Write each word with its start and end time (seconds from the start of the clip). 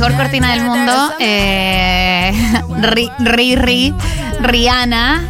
mejor 0.00 0.14
cortina 0.16 0.52
del 0.52 0.62
mundo, 0.62 1.12
eh, 1.18 2.32
Ri, 2.82 3.10
Ri, 3.18 3.56
Ri- 3.56 3.94
Rihanna, 4.40 5.24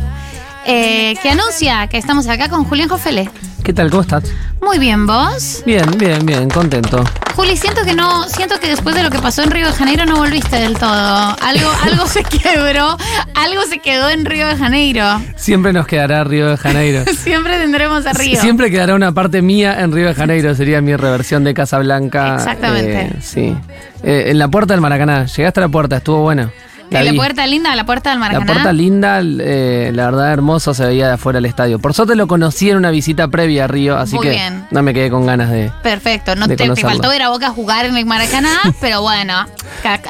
eh, 0.67 1.17
que 1.23 1.31
anuncia 1.31 1.87
que 1.87 1.97
estamos 1.97 2.27
acá 2.29 2.51
con 2.51 2.65
Julián 2.65 2.89
Jofele. 2.91 3.31
¿Qué 3.69 3.75
tal? 3.75 3.91
¿Cómo 3.91 4.01
estás? 4.01 4.25
Muy 4.63 4.79
bien, 4.79 5.07
¿vos? 5.07 5.63
Bien, 5.67 5.85
bien, 5.99 6.25
bien, 6.25 6.49
contento. 6.49 7.05
Juli, 7.37 7.55
siento 7.55 7.85
que 7.85 7.95
no, 7.95 8.23
siento 8.25 8.59
que 8.59 8.67
después 8.67 8.97
de 8.97 9.03
lo 9.03 9.11
que 9.11 9.19
pasó 9.19 9.43
en 9.43 9.51
Río 9.51 9.67
de 9.67 9.75
Janeiro 9.75 10.07
no 10.07 10.17
volviste 10.17 10.57
del 10.57 10.79
todo. 10.79 10.89
Algo, 10.89 11.71
algo 11.83 12.07
se 12.07 12.23
quebró, 12.23 12.97
algo 13.35 13.63
se 13.69 13.81
quedó 13.81 14.09
en 14.09 14.25
Río 14.25 14.47
de 14.47 14.57
Janeiro. 14.57 15.05
Siempre 15.37 15.75
nos 15.75 15.87
quedará 15.87 16.25
Río 16.25 16.49
de 16.49 16.57
Janeiro. 16.57 17.05
Siempre 17.23 17.59
tendremos 17.59 18.07
a 18.07 18.15
Río. 18.15 18.41
Siempre 18.41 18.71
quedará 18.71 18.95
una 18.95 19.13
parte 19.13 19.43
mía 19.43 19.79
en 19.83 19.93
Río 19.93 20.07
de 20.09 20.15
Janeiro, 20.15 20.55
sería 20.55 20.81
mi 20.81 20.97
reversión 20.97 21.45
de 21.45 21.53
Casablanca. 21.53 22.37
Exactamente. 22.37 23.01
eh, 23.03 23.17
sí. 23.21 23.55
Eh, 24.03 24.29
en 24.29 24.39
la 24.39 24.49
puerta 24.49 24.73
del 24.73 24.81
Maracaná. 24.81 25.27
Llegaste 25.27 25.61
a 25.61 25.65
la 25.65 25.69
puerta, 25.69 25.99
estuvo 25.99 26.23
buena. 26.23 26.51
La 26.91 27.03
vi. 27.11 27.17
puerta 27.17 27.47
linda 27.47 27.75
la 27.77 27.85
puerta 27.85 28.11
del 28.11 28.19
La 28.21 28.27
Maracaná. 28.27 28.53
puerta 28.53 28.73
linda, 28.73 29.21
eh, 29.23 29.91
la 29.95 30.07
verdad 30.07 30.33
hermoso, 30.33 30.73
se 30.75 30.87
veía 30.87 31.07
de 31.09 31.13
afuera 31.15 31.37
del 31.37 31.45
estadio. 31.47 31.79
Por 31.79 31.93
suerte 31.95 32.15
lo 32.17 32.27
conocí 32.27 32.71
en 32.71 32.77
una 32.79 32.91
visita 32.91 33.29
previa 33.29 33.65
a 33.65 33.67
Río, 33.67 33.97
así 33.99 34.17
Muy 34.17 34.27
que 34.27 34.31
bien. 34.33 34.67
no 34.71 34.83
me 34.83 34.95
quedé 34.95 35.11
con 35.11 35.27
ganas 35.27 35.51
de... 35.51 35.71
Perfecto, 35.83 36.35
no 36.37 36.47
de 36.47 36.57
te, 36.57 36.69
te 36.71 36.81
faltó 36.83 37.13
ir 37.15 37.23
a 37.23 37.29
Boca 37.29 37.49
a 37.49 37.51
jugar 37.51 37.85
en 37.87 37.97
el 37.97 38.07
Maracaná, 38.07 38.61
pero 38.81 39.03
bueno, 39.03 39.35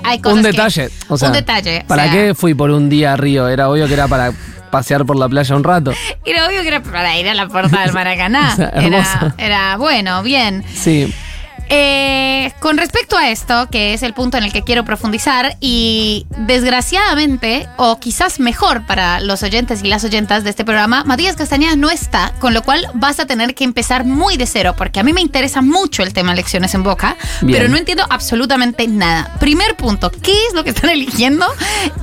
hay 0.04 0.20
cosas 0.20 0.36
Un 0.38 0.42
que- 0.44 0.52
detalle. 0.52 0.90
O 1.08 1.18
sea, 1.18 1.28
un 1.28 1.34
detalle. 1.34 1.82
o 1.84 1.88
¿Para 1.88 2.04
sea, 2.04 2.12
qué 2.12 2.34
fui 2.34 2.54
por 2.54 2.70
un 2.70 2.88
día 2.88 3.14
a 3.14 3.16
Río? 3.16 3.48
Era 3.48 3.68
obvio 3.68 3.86
que 3.86 3.94
era 3.94 4.06
para 4.08 4.32
pasear 4.70 5.04
por 5.06 5.16
la 5.16 5.28
playa 5.28 5.56
un 5.56 5.64
rato. 5.64 5.92
Era 6.24 6.46
obvio 6.46 6.60
que 6.62 6.68
era 6.68 6.82
para 6.82 7.18
ir 7.18 7.26
a 7.28 7.34
la 7.34 7.48
puerta 7.48 7.80
del 7.80 7.92
Maracaná. 7.94 8.50
O 8.52 8.56
sea, 8.56 8.68
era, 8.68 9.34
era 9.38 9.76
bueno, 9.78 10.22
bien. 10.22 10.62
Sí. 10.74 11.12
Eh, 11.68 12.52
con 12.60 12.78
respecto 12.78 13.16
a 13.16 13.30
esto, 13.30 13.68
que 13.70 13.94
es 13.94 14.02
el 14.02 14.14
punto 14.14 14.38
en 14.38 14.44
el 14.44 14.52
que 14.52 14.62
quiero 14.62 14.84
profundizar, 14.84 15.56
y 15.60 16.26
desgraciadamente, 16.38 17.68
o 17.76 17.98
quizás 18.00 18.40
mejor 18.40 18.86
para 18.86 19.20
los 19.20 19.42
oyentes 19.42 19.82
y 19.82 19.88
las 19.88 20.04
oyentas 20.04 20.44
de 20.44 20.50
este 20.50 20.64
programa, 20.64 21.04
Matías 21.04 21.36
Castañeda 21.36 21.76
no 21.76 21.90
está, 21.90 22.32
con 22.38 22.54
lo 22.54 22.62
cual 22.62 22.86
vas 22.94 23.20
a 23.20 23.26
tener 23.26 23.54
que 23.54 23.64
empezar 23.64 24.04
muy 24.04 24.36
de 24.36 24.46
cero, 24.46 24.74
porque 24.76 25.00
a 25.00 25.02
mí 25.02 25.12
me 25.12 25.20
interesa 25.20 25.62
mucho 25.62 26.02
el 26.02 26.12
tema 26.12 26.32
elecciones 26.32 26.74
en 26.74 26.82
Boca, 26.82 27.16
Bien. 27.42 27.58
pero 27.58 27.70
no 27.70 27.76
entiendo 27.76 28.04
absolutamente 28.08 28.86
nada. 28.88 29.34
Primer 29.38 29.76
punto, 29.76 30.10
¿qué 30.10 30.32
es 30.48 30.54
lo 30.54 30.64
que 30.64 30.70
están 30.70 30.90
eligiendo? 30.90 31.46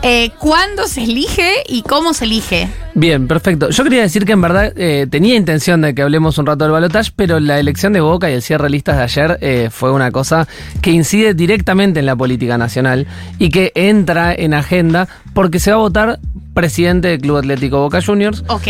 Eh, 0.02 0.32
¿Cuándo 0.38 0.88
se 0.88 1.04
elige 1.04 1.64
y 1.68 1.82
cómo 1.82 2.14
se 2.14 2.26
elige? 2.26 2.70
Bien, 2.94 3.28
perfecto. 3.28 3.70
Yo 3.70 3.84
quería 3.84 4.02
decir 4.02 4.26
que 4.26 4.32
en 4.32 4.42
verdad 4.42 4.72
eh, 4.78 5.06
tenía 5.10 5.36
intención 5.36 5.82
de 5.82 5.94
que 5.94 6.02
hablemos 6.02 6.38
un 6.38 6.46
rato 6.46 6.64
del 6.64 6.72
balotaje, 6.72 7.12
pero 7.16 7.40
la 7.40 7.60
elección 7.60 7.92
de 7.94 8.00
Boca 8.00 8.30
y 8.30 8.34
el 8.34 8.42
cierre 8.42 8.64
de 8.66 8.70
listas 8.70 8.98
de 8.98 9.04
ayer 9.04 9.38
fue 9.72 9.92
una 9.92 10.12
cosa 10.12 10.48
que 10.82 10.92
incide 10.92 11.34
directamente 11.34 12.00
en 12.00 12.06
la 12.06 12.16
política 12.16 12.58
nacional 12.58 13.08
y 13.40 13.50
que 13.50 13.72
entra 13.76 14.34
en 14.34 14.54
agenda 14.54 15.08
porque 15.34 15.60
se 15.60 15.72
va 15.72 15.78
a 15.78 15.80
votar 15.80 16.20
presidente 16.54 17.10
del 17.10 17.22
Club 17.22 17.38
Atlético 17.38 17.80
Boca 17.80 18.02
Juniors 18.02 18.44
Ok. 18.48 18.68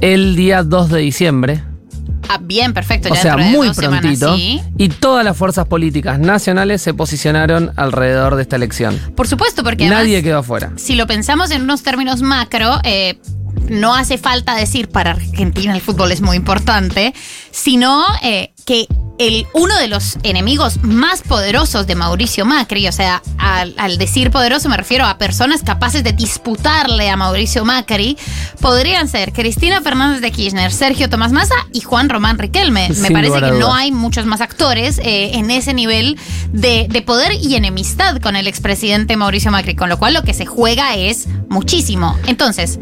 el 0.00 0.34
día 0.36 0.62
2 0.62 0.90
de 0.90 0.98
diciembre. 1.00 1.62
Ah, 2.28 2.38
bien, 2.40 2.72
perfecto. 2.72 3.08
O 3.10 3.14
ya 3.14 3.20
sea, 3.20 3.36
dentro 3.36 3.50
de 3.62 3.66
muy 3.68 3.74
semanas, 3.74 4.00
prontito. 4.00 4.36
sí. 4.36 4.60
Y 4.78 4.88
todas 4.88 5.24
las 5.24 5.36
fuerzas 5.36 5.66
políticas 5.66 6.18
nacionales 6.18 6.80
se 6.80 6.94
posicionaron 6.94 7.72
alrededor 7.76 8.36
de 8.36 8.42
esta 8.42 8.56
elección. 8.56 8.98
Por 9.16 9.26
supuesto, 9.28 9.62
porque 9.62 9.84
además, 9.84 10.04
Nadie 10.04 10.22
quedó 10.22 10.38
afuera. 10.38 10.72
si 10.76 10.94
lo 10.94 11.06
pensamos 11.06 11.50
en 11.50 11.62
unos 11.62 11.82
términos 11.82 12.22
macro, 12.22 12.78
eh, 12.84 13.18
no 13.72 13.94
hace 13.94 14.18
falta 14.18 14.54
decir 14.54 14.88
para 14.88 15.12
Argentina 15.12 15.74
el 15.74 15.80
fútbol 15.80 16.12
es 16.12 16.20
muy 16.20 16.36
importante, 16.36 17.14
sino 17.50 18.04
eh, 18.22 18.52
que 18.66 18.86
el, 19.18 19.46
uno 19.54 19.76
de 19.78 19.88
los 19.88 20.18
enemigos 20.22 20.82
más 20.82 21.22
poderosos 21.22 21.86
de 21.86 21.94
Mauricio 21.94 22.44
Macri, 22.44 22.88
o 22.88 22.92
sea, 22.92 23.22
al, 23.38 23.74
al 23.78 23.98
decir 23.98 24.30
poderoso 24.30 24.68
me 24.68 24.76
refiero 24.76 25.06
a 25.06 25.16
personas 25.16 25.62
capaces 25.62 26.04
de 26.04 26.12
disputarle 26.12 27.08
a 27.08 27.16
Mauricio 27.16 27.64
Macri, 27.64 28.16
podrían 28.60 29.08
ser 29.08 29.32
Cristina 29.32 29.80
Fernández 29.80 30.20
de 30.20 30.32
Kirchner, 30.32 30.72
Sergio 30.72 31.08
Tomás 31.08 31.32
Massa 31.32 31.54
y 31.72 31.80
Juan 31.80 32.08
Román 32.08 32.38
Riquelme. 32.38 32.88
Me 33.00 33.10
parece 33.10 33.40
que 33.40 33.52
no 33.52 33.72
hay 33.72 33.90
muchos 33.90 34.26
más 34.26 34.40
actores 34.40 34.98
eh, 34.98 35.32
en 35.34 35.50
ese 35.50 35.72
nivel 35.72 36.18
de, 36.52 36.88
de 36.90 37.02
poder 37.02 37.32
y 37.34 37.54
enemistad 37.54 38.18
con 38.18 38.36
el 38.36 38.46
expresidente 38.46 39.16
Mauricio 39.16 39.50
Macri, 39.50 39.74
con 39.74 39.88
lo 39.88 39.98
cual 39.98 40.14
lo 40.14 40.22
que 40.22 40.34
se 40.34 40.46
juega 40.46 40.94
es 40.96 41.26
muchísimo. 41.48 42.18
Entonces, 42.26 42.78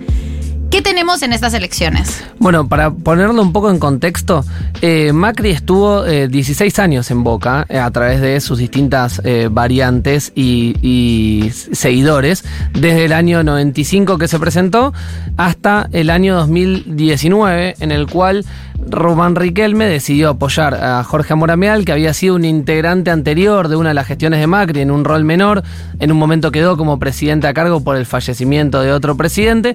¿qué 0.70 0.82
tenemos 0.82 1.22
en 1.22 1.32
estas 1.32 1.52
elecciones? 1.54 2.24
Bueno, 2.38 2.68
para 2.68 2.90
ponerlo 2.90 3.42
un 3.42 3.52
poco 3.52 3.70
en 3.70 3.78
contexto, 3.78 4.44
eh, 4.80 5.12
Macri 5.12 5.50
estuvo 5.50 6.06
eh, 6.06 6.28
16 6.28 6.78
años 6.78 7.10
en 7.10 7.24
Boca 7.24 7.66
eh, 7.68 7.78
a 7.78 7.90
través 7.90 8.20
de 8.20 8.40
sus 8.40 8.58
distintas 8.58 9.20
eh, 9.24 9.48
variantes 9.50 10.32
y, 10.34 10.76
y 10.80 11.50
seguidores, 11.50 12.44
desde 12.72 13.04
el 13.04 13.12
año 13.12 13.42
95 13.42 14.16
que 14.16 14.28
se 14.28 14.38
presentó 14.38 14.94
hasta 15.36 15.88
el 15.92 16.08
año 16.08 16.36
2019, 16.36 17.74
en 17.80 17.92
el 17.92 18.06
cual 18.06 18.44
Román 18.88 19.36
Riquelme 19.36 19.86
decidió 19.86 20.30
apoyar 20.30 20.74
a 20.74 21.04
Jorge 21.04 21.32
Amorameal, 21.32 21.84
que 21.84 21.92
había 21.92 22.14
sido 22.14 22.34
un 22.34 22.44
integrante 22.44 23.10
anterior 23.10 23.68
de 23.68 23.76
una 23.76 23.90
de 23.90 23.94
las 23.94 24.06
gestiones 24.06 24.40
de 24.40 24.46
Macri 24.46 24.80
en 24.80 24.90
un 24.90 25.04
rol 25.04 25.24
menor. 25.24 25.62
En 25.98 26.10
un 26.10 26.18
momento 26.18 26.50
quedó 26.50 26.76
como 26.76 26.98
presidente 26.98 27.46
a 27.46 27.54
cargo 27.54 27.82
por 27.82 27.96
el 27.96 28.06
fallecimiento 28.06 28.80
de 28.80 28.92
otro 28.92 29.16
presidente. 29.16 29.74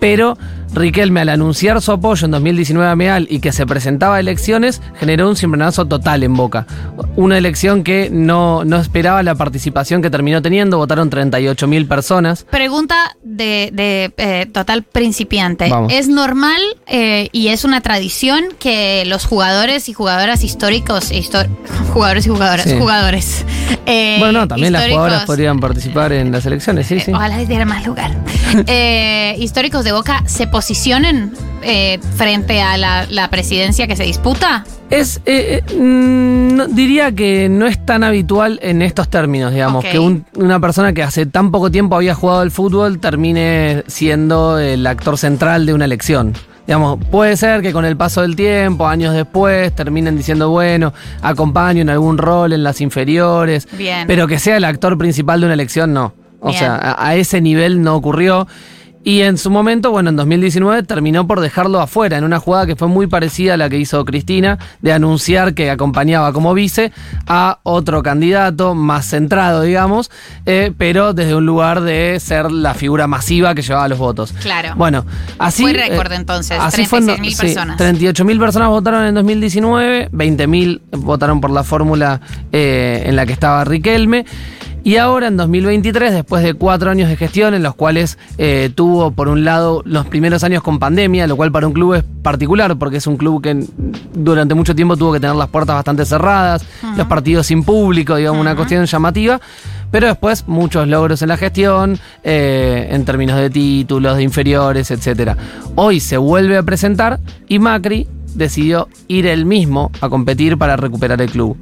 Pero 0.00 0.36
Riquelme, 0.72 1.20
al 1.20 1.28
anunciar 1.30 1.80
su 1.82 1.92
apoyo 1.92 2.24
en 2.24 2.30
2019 2.30 2.88
a 2.90 2.96
Meal 2.96 3.26
y 3.28 3.40
que 3.40 3.52
se 3.52 3.66
presentaba 3.66 4.16
a 4.16 4.20
elecciones, 4.20 4.80
generó 4.98 5.28
un 5.28 5.36
cimbronazo 5.36 5.86
total 5.86 6.22
en 6.22 6.34
Boca. 6.34 6.66
Una 7.16 7.36
elección 7.38 7.82
que 7.82 8.08
no, 8.10 8.64
no 8.64 8.76
esperaba 8.78 9.22
la 9.22 9.34
participación 9.34 10.00
que 10.02 10.10
terminó 10.10 10.42
teniendo, 10.42 10.78
votaron 10.78 11.10
38 11.10 11.66
mil 11.66 11.86
personas. 11.86 12.44
Pregunta 12.50 13.16
de, 13.22 13.70
de, 13.72 14.12
eh, 14.16 14.46
total 14.52 14.82
principiante. 14.84 15.68
Vamos. 15.68 15.92
¿Es 15.92 16.08
normal 16.08 16.60
eh, 16.86 17.28
y 17.32 17.48
es 17.48 17.64
una 17.64 17.80
tradición 17.80 18.44
que 18.58 19.04
los 19.06 19.24
jugadores 19.24 19.88
y 19.88 19.92
jugadoras 19.92 20.44
históricos, 20.44 21.10
jugadores 21.92 22.26
y 22.26 22.28
jugadoras, 22.30 22.66
Sí. 22.66 22.78
jugadores, 22.78 23.44
eh, 23.86 24.16
bueno, 24.18 24.40
no, 24.40 24.48
también 24.48 24.72
las 24.72 24.88
jugadoras 24.88 25.24
podrían 25.24 25.58
participar 25.60 26.12
en 26.12 26.30
las 26.30 26.46
elecciones, 26.46 26.86
sí, 26.86 27.00
sí. 27.00 27.12
Ojalá 27.12 27.38
les 27.38 27.48
diera 27.48 27.64
más 27.64 27.84
lugar. 27.86 28.12
Históricos 29.38 29.84
de 29.84 29.92
Boca 29.92 30.22
se 30.26 30.46
posicionen 30.64 31.32
eh, 31.62 31.98
frente 32.16 32.60
a 32.60 32.76
la, 32.76 33.06
la 33.08 33.30
presidencia 33.30 33.86
que 33.86 33.96
se 33.96 34.02
disputa. 34.02 34.62
Es, 34.90 35.22
eh, 35.24 35.62
eh, 35.66 35.74
mm, 35.74 36.54
no- 36.54 36.66
diría 36.66 37.12
que 37.12 37.48
no 37.48 37.66
es 37.66 37.84
tan 37.86 38.04
habitual 38.04 38.60
en 38.62 38.82
estos 38.82 39.08
términos, 39.08 39.54
digamos, 39.54 39.82
que 39.82 39.98
un- 39.98 40.26
una 40.36 40.60
persona 40.60 40.92
que 40.92 41.02
hace 41.02 41.24
tan 41.24 41.50
poco 41.50 41.70
tiempo 41.70 41.96
había 41.96 42.14
jugado 42.14 42.40
al 42.40 42.50
fútbol 42.50 42.98
termine 42.98 43.84
siendo 43.86 44.58
el 44.58 44.86
actor 44.86 45.16
central 45.16 45.64
de 45.64 45.72
una 45.72 45.86
elección. 45.86 46.34
Digamos, 46.66 46.98
puede 47.10 47.38
ser 47.38 47.62
que 47.62 47.72
con 47.72 47.86
el 47.86 47.96
paso 47.96 48.20
del 48.20 48.36
tiempo, 48.36 48.86
años 48.86 49.14
después, 49.14 49.74
terminen 49.74 50.14
diciendo, 50.18 50.50
bueno, 50.50 50.92
acompaño 51.22 51.80
en 51.80 51.88
algún 51.88 52.18
rol 52.18 52.52
en 52.52 52.62
las 52.62 52.82
inferiores, 52.82 53.66
Bien. 53.78 54.06
pero 54.06 54.26
que 54.28 54.38
sea 54.38 54.58
el 54.58 54.64
actor 54.64 54.98
principal 54.98 55.40
de 55.40 55.46
una 55.46 55.54
elección, 55.54 55.94
no. 55.94 56.12
O 56.38 56.48
Bien. 56.48 56.58
sea, 56.58 56.76
a, 56.76 57.08
a 57.08 57.14
ese 57.16 57.40
nivel 57.40 57.80
no 57.82 57.96
ocurrió. 57.96 58.46
Y 59.02 59.22
en 59.22 59.38
su 59.38 59.50
momento, 59.50 59.90
bueno, 59.90 60.10
en 60.10 60.16
2019 60.16 60.82
terminó 60.82 61.26
por 61.26 61.40
dejarlo 61.40 61.80
afuera, 61.80 62.18
en 62.18 62.24
una 62.24 62.38
jugada 62.38 62.66
que 62.66 62.76
fue 62.76 62.86
muy 62.86 63.06
parecida 63.06 63.54
a 63.54 63.56
la 63.56 63.70
que 63.70 63.78
hizo 63.78 64.04
Cristina, 64.04 64.58
de 64.82 64.92
anunciar 64.92 65.54
que 65.54 65.70
acompañaba 65.70 66.32
como 66.34 66.52
vice 66.52 66.92
a 67.26 67.60
otro 67.62 68.02
candidato 68.02 68.74
más 68.74 69.06
centrado, 69.06 69.62
digamos, 69.62 70.10
eh, 70.44 70.72
pero 70.76 71.14
desde 71.14 71.34
un 71.34 71.46
lugar 71.46 71.80
de 71.80 72.20
ser 72.20 72.52
la 72.52 72.74
figura 72.74 73.06
masiva 73.06 73.54
que 73.54 73.62
llevaba 73.62 73.88
los 73.88 73.98
votos. 73.98 74.32
Claro. 74.42 74.74
Bueno, 74.76 75.06
así. 75.38 75.62
Fue 75.62 75.72
récord, 75.72 76.12
entonces, 76.12 76.58
así 76.60 76.84
fue, 76.84 77.00
36.000 77.00 77.40
personas. 77.40 77.80
38.000 77.80 78.38
personas 78.38 78.68
votaron 78.68 79.06
en 79.06 79.14
2019, 79.14 80.10
20.000 80.10 80.80
votaron 80.98 81.40
por 81.40 81.50
la 81.50 81.64
fórmula 81.64 82.20
eh, 82.52 83.04
en 83.06 83.16
la 83.16 83.24
que 83.24 83.32
estaba 83.32 83.64
Riquelme. 83.64 84.26
Y 84.82 84.96
ahora 84.96 85.26
en 85.26 85.36
2023, 85.36 86.12
después 86.12 86.42
de 86.42 86.54
cuatro 86.54 86.90
años 86.90 87.08
de 87.08 87.16
gestión, 87.16 87.52
en 87.52 87.62
los 87.62 87.74
cuales 87.74 88.18
eh, 88.38 88.70
tuvo 88.74 89.10
por 89.10 89.28
un 89.28 89.44
lado 89.44 89.82
los 89.84 90.06
primeros 90.06 90.42
años 90.42 90.62
con 90.62 90.78
pandemia, 90.78 91.26
lo 91.26 91.36
cual 91.36 91.52
para 91.52 91.66
un 91.66 91.74
club 91.74 91.94
es 91.94 92.04
particular, 92.22 92.76
porque 92.78 92.96
es 92.96 93.06
un 93.06 93.18
club 93.18 93.42
que 93.42 93.66
durante 94.14 94.54
mucho 94.54 94.74
tiempo 94.74 94.96
tuvo 94.96 95.12
que 95.12 95.20
tener 95.20 95.36
las 95.36 95.48
puertas 95.48 95.74
bastante 95.74 96.06
cerradas, 96.06 96.64
los 96.96 97.06
partidos 97.06 97.46
sin 97.46 97.62
público, 97.62 98.16
digamos, 98.16 98.40
una 98.40 98.56
cuestión 98.56 98.86
llamativa. 98.86 99.40
Pero 99.90 100.06
después 100.06 100.46
muchos 100.46 100.86
logros 100.88 101.20
en 101.20 101.28
la 101.28 101.36
gestión, 101.36 101.98
eh, 102.22 102.88
en 102.90 103.04
términos 103.04 103.36
de 103.36 103.50
títulos, 103.50 104.16
de 104.16 104.22
inferiores, 104.22 104.90
etcétera. 104.90 105.36
Hoy 105.74 106.00
se 106.00 106.16
vuelve 106.16 106.56
a 106.56 106.62
presentar 106.62 107.18
y 107.48 107.58
Macri 107.58 108.06
decidió 108.34 108.88
ir 109.08 109.26
él 109.26 109.44
mismo 109.44 109.90
a 110.00 110.08
competir 110.08 110.56
para 110.56 110.76
recuperar 110.76 111.20
el 111.20 111.30
club. 111.30 111.56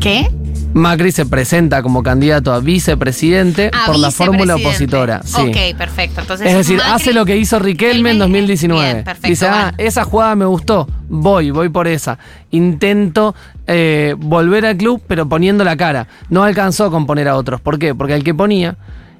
¿Qué? 0.00 0.28
Macri 0.74 1.12
se 1.12 1.24
presenta 1.24 1.82
como 1.82 2.02
candidato 2.02 2.52
a 2.52 2.58
vicepresidente 2.58 3.70
Ah, 3.72 3.84
por 3.86 3.96
la 3.98 4.10
fórmula 4.10 4.56
opositora. 4.56 5.22
Sí. 5.24 5.40
Ok, 5.40 5.78
perfecto. 5.78 6.20
Entonces, 6.20 6.48
Es 6.48 6.56
decir, 6.56 6.80
Macri- 6.80 6.92
hace 6.94 7.12
lo 7.12 7.24
que 7.24 7.36
hizo 7.36 7.60
Riquelme 7.60 8.10
en 8.10 8.16
Riquelme, 8.16 8.18
2019. 8.18 8.82
bien, 8.92 9.04
perfecto, 9.04 9.28
Dice, 9.28 9.46
ah, 9.46 9.60
bueno. 9.70 9.74
esa 9.78 10.04
jugada 10.04 10.34
me 10.34 10.44
gustó, 10.46 10.88
voy, 11.08 11.52
voy 11.52 11.68
por 11.68 11.86
esa. 11.86 12.18
Intento 12.50 13.36
eh, 13.68 14.16
volver 14.18 14.66
al 14.66 14.76
club, 14.76 15.00
pero 15.06 15.28
poniendo 15.28 15.62
la 15.62 15.76
cara. 15.76 16.08
No 16.28 16.42
alcanzó 16.42 16.90
con 16.90 17.06
poner 17.06 17.28
a 17.28 17.36
otros. 17.36 17.60
¿Por 17.60 17.78
qué? 17.78 17.94
Porque 17.94 18.14
el 18.14 18.24
que 18.24 18.34
ponía 18.34 18.76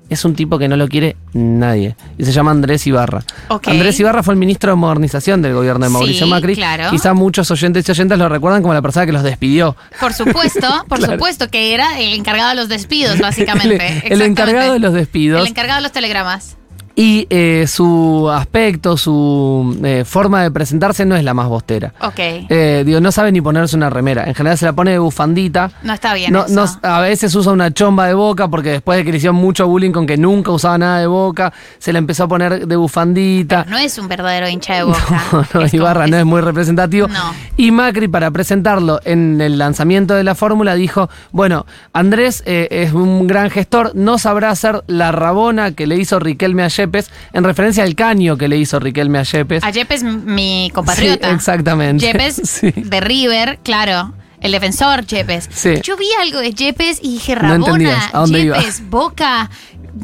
es 0.09 0.25
un 0.25 0.35
tipo 0.35 0.59
que 0.59 0.69
no 0.69 0.77
lo 0.77 0.87
quiere 0.89 1.17
nadie. 1.33 1.97
Y 2.19 2.25
se 2.25 2.33
llama 2.33 2.51
Andrés 2.51 2.87
Ibarra. 2.87 3.23
Andrés 3.67 3.99
Ibarra 3.99 4.23
fue 4.23 4.35
el 4.35 4.39
ministro 4.41 4.71
de 4.73 4.77
modernización 4.77 5.43
del 5.43 5.55
gobierno 5.55 5.85
de 5.87 5.91
Mauricio 5.91 6.27
Sí, 6.27 6.31
Macri. 6.31 6.55
claro. 6.55 6.91
Quizá 6.91 7.15
muchos 7.15 7.51
oyentes 7.51 7.89
y 7.89 7.91
oyentas 7.91 8.19
lo 8.19 8.29
recuerdan 8.29 8.63
como 8.63 8.75
la 8.75 8.83
persona 8.83 9.07
que 9.07 9.13
los 9.13 9.23
despidió. 9.23 9.77
Por 10.01 10.13
supuesto, 10.13 10.85
por 10.89 10.99
Claro. 10.99 11.15
supuesto, 11.15 11.49
que 11.49 11.75
era 11.75 11.99
el 11.99 12.13
encargado 12.15 12.51
de 12.51 12.55
los 12.57 12.69
despidos, 12.69 13.19
básicamente. 13.21 14.03
El- 14.13 14.23
encargado 14.23 14.73
de 14.75 14.79
los 14.79 14.93
despidos. 14.93 15.41
El 15.41 15.49
encargado 15.49 15.79
de 15.79 15.83
los 15.83 15.93
telegramas. 15.93 16.57
Y 16.97 17.27
eh, 17.29 17.65
su 17.67 18.31
aspecto, 18.33 18.97
su 18.97 19.77
eh, 19.83 20.05
forma 20.07 20.43
de 20.45 20.51
presentarse 20.53 21.05
no 21.05 21.17
es 21.17 21.25
la 21.25 21.35
más 21.35 21.49
bostera. 21.49 21.93
Ok. 22.01 22.15
Eh, 22.19 22.85
digo, 22.87 23.01
no 23.01 23.11
sabe 23.11 23.33
ni 23.33 23.41
ponerse 23.41 23.75
una 23.77 23.91
remera. 23.91 24.25
En 24.25 24.35
general 24.35 24.57
se 24.57 24.65
la 24.65 24.73
pone 24.75 24.93
de 24.93 24.99
bufandita. 25.01 25.73
no 25.83 25.93
está 25.93 26.15
bien 26.15 26.33
No, 26.33 26.45
eso. 26.47 26.55
no- 26.55 26.89
a 26.89 27.01
veces 27.01 27.35
usa 27.35 27.51
una 27.51 27.73
chomba 27.73 28.07
de 28.07 28.15
boca 28.15 28.47
porque 28.47 28.71
después 28.71 28.99
de 28.99 29.05
que 29.05 29.11
le 29.11 29.17
hicieron 29.17 29.35
mucho 29.37 29.67
bullying 29.67 29.91
con 29.91 30.07
que 30.07 30.17
nunca 30.17 30.53
usaba 30.53 30.79
nada 30.79 31.01
de 31.01 31.09
boca, 31.09 31.53
se 31.79 31.93
la 31.93 31.99
empezó 31.99 32.25
a 32.25 32.29
poner 32.29 32.67
de 32.67 32.77
bufandita. 32.77 33.65
No 33.69 33.77
es 33.77 33.99
un 33.99 34.07
verdadero 34.07 34.49
hincha 34.49 34.75
de 34.77 34.85
boca. 34.85 35.01
No, 35.33 35.45
no, 35.53 35.63
Es 35.63 35.75
Ibarra 35.75 36.07
no 36.07 36.17
es 36.17 36.25
muy 36.25 36.41
representativo. 36.43 37.09
No. 37.09 37.35
Y 37.57 37.71
Macri, 37.73 38.07
para 38.07 38.31
presentarlo 38.31 39.01
en 39.05 39.41
el 39.41 39.59
lanzamiento 39.59 40.15
de 40.15 40.23
la 40.23 40.35
fórmula, 40.37 40.75
dijo: 40.75 41.09
Bueno, 41.33 41.67
Andrés 41.93 42.43
es 42.47 42.93
un 42.93 43.27
gran 43.27 43.51
gestor, 43.51 43.93
no 43.97 44.19
sabrá 44.19 44.51
hacer 44.51 44.85
la 44.87 45.11
rabona 45.11 45.73
que 45.73 45.87
le 45.89 45.97
hizo 45.97 46.21
Riquelme 46.21 46.63
a 46.63 46.71
Yepes, 46.85 47.11
en 47.33 47.45
referencia 47.45 47.83
al 47.85 47.95
caño 47.95 48.37
que 48.37 48.49
le 48.49 48.57
hizo 48.57 48.79
Riquelme 48.81 49.19
a 49.19 49.23
Yepes. 49.23 49.63
A 49.65 49.71
Yepes, 49.71 50.03
mi 50.03 50.71
compatriota. 50.75 51.29
Sí, 51.29 51.35
exactamente. 51.35 52.07
Yepes 52.07 52.37
Sí. 52.45 52.73
de 52.77 53.01
River, 53.01 53.59
claro. 53.63 54.15
El 54.41 54.53
defensor 54.53 55.07
Yepes. 55.07 55.49
Sí. 55.53 55.81
Yo 55.83 55.97
vi 55.97 56.07
algo 56.21 56.41
de 56.41 56.53
Yepes 56.53 56.99
y 57.03 57.15
dije, 57.15 57.35
No 57.37 57.43
Rabona, 57.43 58.11
¿a 58.13 58.19
dónde 58.21 58.41
iba? 58.41 58.59
Yepes, 58.59 58.83
Boca, 58.91 59.51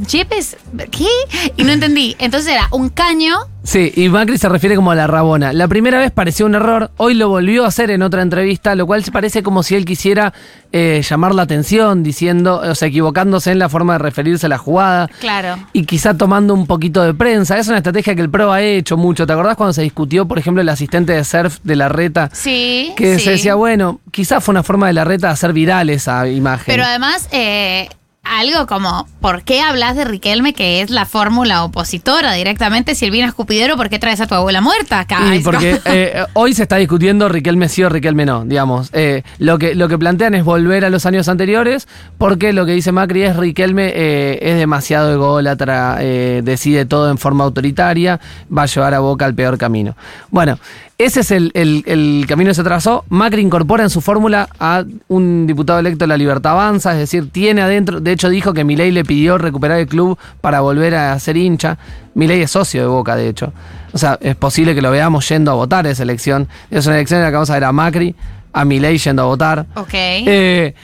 Yepes, 0.08 0.56
¿qué? 0.90 1.06
Y 1.56 1.64
no 1.64 1.72
entendí. 1.72 2.16
Entonces 2.18 2.52
era 2.52 2.68
un 2.70 2.88
caño. 2.88 3.36
Sí, 3.62 3.92
y 3.94 4.08
Macri 4.08 4.38
se 4.38 4.48
refiere 4.48 4.76
como 4.76 4.90
a 4.90 4.94
la 4.94 5.06
rabona. 5.06 5.52
La 5.52 5.68
primera 5.68 5.98
vez 5.98 6.10
pareció 6.10 6.46
un 6.46 6.54
error, 6.54 6.90
hoy 6.96 7.14
lo 7.14 7.28
volvió 7.28 7.64
a 7.64 7.68
hacer 7.68 7.90
en 7.90 8.02
otra 8.02 8.22
entrevista, 8.22 8.74
lo 8.74 8.86
cual 8.86 9.04
se 9.04 9.12
parece 9.12 9.42
como 9.42 9.62
si 9.62 9.76
él 9.76 9.84
quisiera 9.84 10.32
eh, 10.72 11.02
llamar 11.08 11.34
la 11.34 11.42
atención, 11.42 12.02
diciendo, 12.02 12.60
o 12.64 12.74
sea, 12.74 12.88
equivocándose 12.88 13.50
en 13.52 13.58
la 13.58 13.68
forma 13.68 13.94
de 13.94 13.98
referirse 13.98 14.46
a 14.46 14.48
la 14.48 14.58
jugada. 14.58 15.08
Claro. 15.20 15.58
Y 15.72 15.84
quizá 15.84 16.16
tomando 16.16 16.54
un 16.54 16.66
poquito 16.66 17.02
de 17.02 17.12
prensa. 17.12 17.58
Es 17.58 17.68
una 17.68 17.78
estrategia 17.78 18.14
que 18.14 18.22
el 18.22 18.30
PRO 18.30 18.52
ha 18.52 18.62
hecho 18.62 18.96
mucho. 18.96 19.26
¿Te 19.26 19.32
acordás 19.32 19.56
cuando 19.56 19.72
se 19.72 19.82
discutió, 19.82 20.26
por 20.26 20.38
ejemplo, 20.38 20.62
el 20.62 20.68
asistente 20.68 21.12
de 21.12 21.24
surf 21.24 21.58
de 21.62 21.76
la 21.76 21.88
reta? 21.88 22.30
Sí. 22.32 22.92
Que 22.96 23.18
sí. 23.18 23.24
se 23.24 23.30
decía, 23.32 23.54
bueno, 23.56 24.00
quizá 24.10 24.40
fue 24.40 24.52
una 24.52 24.62
forma 24.62 24.86
de 24.86 24.94
la 24.94 25.04
reta 25.04 25.30
hacer 25.30 25.52
viral 25.52 25.90
esa 25.90 26.26
imagen. 26.28 26.64
Pero 26.66 26.84
además, 26.84 27.28
eh, 27.32 27.88
algo 28.30 28.66
como, 28.66 29.08
¿por 29.20 29.42
qué 29.42 29.60
hablas 29.60 29.96
de 29.96 30.04
Riquelme, 30.04 30.54
que 30.54 30.82
es 30.82 30.90
la 30.90 31.04
fórmula 31.04 31.64
opositora 31.64 32.32
directamente? 32.34 32.94
Si 32.94 33.04
el 33.04 33.10
bien 33.10 33.26
escupidero, 33.26 33.76
¿por 33.76 33.88
qué 33.88 33.98
traes 33.98 34.20
a 34.20 34.28
tu 34.28 34.36
abuela 34.36 34.60
muerta 34.60 35.00
acá? 35.00 35.34
Es 35.34 35.42
porque 35.42 35.80
eh, 35.84 36.24
hoy 36.34 36.54
se 36.54 36.62
está 36.62 36.76
discutiendo 36.76 37.28
Riquelme 37.28 37.68
sí 37.68 37.82
o 37.82 37.88
Riquelme 37.88 38.24
no, 38.24 38.44
digamos. 38.44 38.90
Eh, 38.92 39.24
lo, 39.38 39.58
que, 39.58 39.74
lo 39.74 39.88
que 39.88 39.98
plantean 39.98 40.34
es 40.34 40.44
volver 40.44 40.84
a 40.84 40.90
los 40.90 41.06
años 41.06 41.28
anteriores, 41.28 41.88
porque 42.18 42.52
lo 42.52 42.66
que 42.66 42.72
dice 42.72 42.92
Macri 42.92 43.24
es 43.24 43.36
Riquelme 43.36 43.90
eh, 43.94 44.38
es 44.42 44.58
demasiado 44.58 45.12
ególatra, 45.12 45.96
decide 45.96 46.84
todo 46.86 47.10
en 47.10 47.18
forma 47.18 47.44
autoritaria, 47.44 48.20
va 48.56 48.62
a 48.62 48.66
llevar 48.66 48.94
a 48.94 49.00
Boca 49.00 49.24
al 49.24 49.34
peor 49.34 49.58
camino. 49.58 49.96
Bueno, 50.30 50.58
ese 51.04 51.20
es 51.20 51.30
el, 51.30 51.50
el- 51.54 51.82
el 51.86 52.24
camino 52.28 52.50
que 52.50 52.54
se 52.54 52.62
trazó. 52.64 53.04
Macri 53.08 53.42
incorpora 53.42 53.82
en 53.82 53.90
su 53.90 54.00
fórmula 54.00 54.48
a 54.58 54.84
un 55.08 55.46
diputado 55.46 55.78
electo 55.78 56.04
de 56.04 56.08
la 56.08 56.16
Libertad 56.16 56.52
Avanza, 56.52 56.92
es 56.92 56.98
decir, 56.98 57.30
tiene 57.30 57.62
adentro, 57.62 58.00
de 58.00 58.12
hecho 58.12 58.28
dijo 58.28 58.52
que 58.52 58.64
Milei 58.64 58.90
le 58.90 59.04
pidió 59.04 59.38
recuperar 59.38 59.78
el 59.80 59.86
club 59.86 60.18
para 60.40 60.60
volver 60.60 60.94
a 60.94 61.18
ser 61.18 61.36
hincha. 61.36 61.78
Milei 62.14 62.42
es 62.42 62.50
socio 62.50 62.80
de 62.82 62.86
Boca, 62.88 63.16
de 63.16 63.28
hecho. 63.28 63.52
O 63.92 63.98
sea, 63.98 64.18
es 64.20 64.36
posible 64.36 64.74
que 64.74 64.82
lo 64.82 64.90
veamos 64.90 65.28
yendo 65.28 65.50
a 65.50 65.54
votar 65.54 65.86
esa 65.86 66.02
elección. 66.02 66.48
Es 66.70 66.86
una 66.86 66.96
elección 66.96 67.18
en 67.18 67.24
la 67.24 67.30
que 67.30 67.34
vamos 67.34 67.50
a 67.50 67.54
ver 67.54 67.64
a 67.64 67.72
Macri, 67.72 68.14
a 68.52 68.64
Milei 68.64 68.98
yendo 68.98 69.22
a 69.22 69.26
votar. 69.26 69.66
Ok. 69.76 69.88
Eh, 69.92 70.74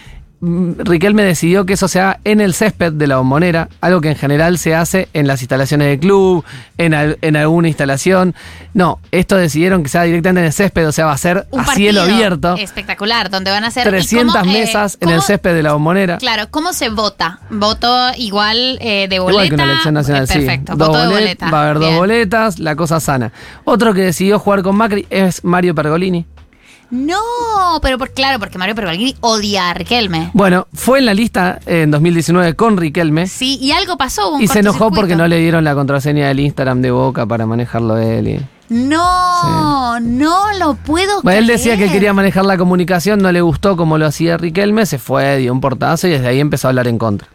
Riquelme 0.41 1.23
decidió 1.23 1.65
que 1.65 1.73
eso 1.73 1.89
se 1.89 1.99
haga 1.99 2.21
en 2.25 2.41
el 2.43 2.53
césped 2.53 2.93
de 2.93 3.07
la 3.07 3.17
bombonera, 3.17 3.69
algo 3.81 4.03
que 4.03 4.11
en 4.11 4.17
general 4.17 4.59
se 4.59 4.75
hace 4.75 5.09
en 5.15 5.27
las 5.27 5.41
instalaciones 5.41 5.89
del 5.89 5.99
club, 5.99 6.45
en, 6.77 6.93
al- 6.93 7.19
en 7.23 7.37
alguna 7.37 7.69
instalación. 7.69 8.35
No, 8.75 9.01
esto 9.13 9.37
decidieron 9.37 9.83
que 9.83 9.89
sea 9.89 10.03
directamente 10.03 10.41
en 10.41 10.47
el 10.47 10.53
césped, 10.53 10.87
o 10.87 10.93
sea, 10.93 11.07
va 11.07 11.13
a 11.13 11.19
ser 11.19 11.47
un 11.51 11.61
a 11.61 11.65
cielo 11.75 12.03
abierto. 12.03 12.55
Espectacular, 12.59 13.31
donde 13.31 13.51
van 13.51 13.65
a 13.65 13.71
ser... 13.71 13.87
¿y 13.87 13.91
300 13.91 14.37
cómo, 14.37 14.51
eh, 14.55 14.59
mesas 14.59 14.99
en 15.01 15.09
el 15.09 15.23
césped 15.23 15.55
de 15.55 15.63
la 15.63 15.73
bombonera. 15.73 16.19
Claro, 16.19 16.45
¿cómo 16.51 16.73
se 16.75 16.91
vota? 16.91 17.41
¿Voto 17.49 18.11
igual 18.19 18.79
eh, 18.83 19.07
de 19.09 19.19
boleta? 19.19 19.45
Igual 19.45 19.49
que 19.49 19.55
una 19.55 19.65
elección 19.73 19.95
nacional, 19.95 20.25
Eh, 20.25 20.27
sí. 20.27 20.39
Perfecto, 20.41 20.77
Dos 20.77 20.89
voto 20.89 21.01
de 21.03 21.09
boleta. 21.09 21.51
Va 21.51 21.61
a 21.61 21.65
haber 21.65 21.79
dos 21.79 21.95
boletas, 21.97 22.59
la 22.59 22.77
cosa 22.77 23.01
sana. 23.01 23.33
Otro 23.65 23.95
que 23.95 24.03
decidió 24.03 24.39
jugar 24.39 24.63
con 24.63 24.77
Macri 24.77 25.07
es 25.09 25.43
Mario 25.45 25.75
Pergolini. 25.75 26.27
No, 26.91 27.19
pero 27.83 27.99
por, 27.99 28.11
claro, 28.13 28.39
porque 28.39 28.59
Mario 28.59 28.75
Pergolini 28.75 29.15
odia 29.21 29.71
a 29.71 29.75
Riquelme. 29.75 30.31
Bueno, 30.35 30.69
fue 30.73 30.99
en 31.01 31.07
la 31.07 31.15
lista 31.15 31.59
en 31.67 31.91
2019 31.91 32.55
con 32.55 32.77
Riquelme 32.77 33.27
Sí, 33.27 33.59
y 33.61 33.73
algo 33.73 33.97
pasó. 33.97 34.31
un 34.35 34.43
y 34.43 34.47
se 34.49 34.61
enojó 34.61 34.91
porque 34.91 35.17
no 35.17 35.27
le 35.27 35.39
dieron 35.39 35.65
la 35.65 35.75
contraseña 35.75 36.29
del 36.29 36.41
Instagram 36.41 36.81
de 36.83 36.91
Boca 36.93 37.27
para 37.27 37.45
manejarlo 37.47 37.99
él. 37.99 38.29
y- 38.29 38.47
No, 38.69 40.01
no 40.01 40.53
lo 40.59 40.75
puedo 40.75 41.23
Bueno, 41.23 41.39
él 41.39 41.47
decía 41.47 41.77
que 41.77 41.89
quería 41.91 42.13
manejar 42.13 42.45
la 42.45 42.57
comunicación, 42.59 43.21
no 43.21 43.31
le 43.31 43.41
gustó 43.41 43.77
como 43.77 43.97
lo 43.99 44.07
hacía 44.07 44.37
Riquelme, 44.37 44.87
se 44.87 44.99
fue, 44.99 45.37
dio 45.39 45.53
un 45.53 45.61
portazo 45.61 46.07
y 46.09 46.11
desde 46.11 46.27
ahí 46.29 46.41
empezó 46.41 46.67
a 46.67 46.71
hablar 46.71 46.89
en 46.89 46.99
contra. 46.99 47.29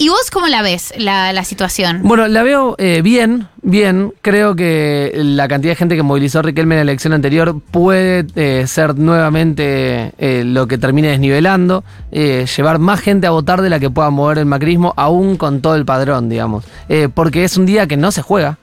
¿Y 0.00 0.10
vos 0.10 0.30
cómo 0.30 0.46
la 0.46 0.62
ves, 0.62 0.94
la, 0.96 1.32
la 1.32 1.42
situación? 1.42 2.02
Bueno, 2.04 2.28
la 2.28 2.44
veo 2.44 2.76
eh, 2.78 3.02
bien, 3.02 3.48
bien. 3.62 4.12
Creo 4.22 4.54
que 4.54 5.10
la 5.16 5.48
cantidad 5.48 5.72
de 5.72 5.76
gente 5.76 5.96
que 5.96 6.04
movilizó 6.04 6.40
Riquelme 6.40 6.76
en 6.76 6.78
la 6.78 6.82
elección 6.92 7.12
anterior 7.12 7.60
puede 7.72 8.24
eh, 8.36 8.68
ser 8.68 8.96
nuevamente 8.96 10.12
eh, 10.18 10.44
lo 10.44 10.68
que 10.68 10.78
termine 10.78 11.08
desnivelando, 11.08 11.82
eh, 12.12 12.46
llevar 12.56 12.78
más 12.78 13.00
gente 13.00 13.26
a 13.26 13.30
votar 13.30 13.60
de 13.60 13.70
la 13.70 13.80
que 13.80 13.90
pueda 13.90 14.10
mover 14.10 14.38
el 14.38 14.46
macrismo, 14.46 14.94
aún 14.96 15.36
con 15.36 15.60
todo 15.62 15.74
el 15.74 15.84
padrón, 15.84 16.28
digamos. 16.28 16.64
Eh, 16.88 17.08
porque 17.12 17.42
es 17.42 17.56
un 17.56 17.66
día 17.66 17.88
que 17.88 17.96
no 17.96 18.12
se 18.12 18.22
juega. 18.22 18.58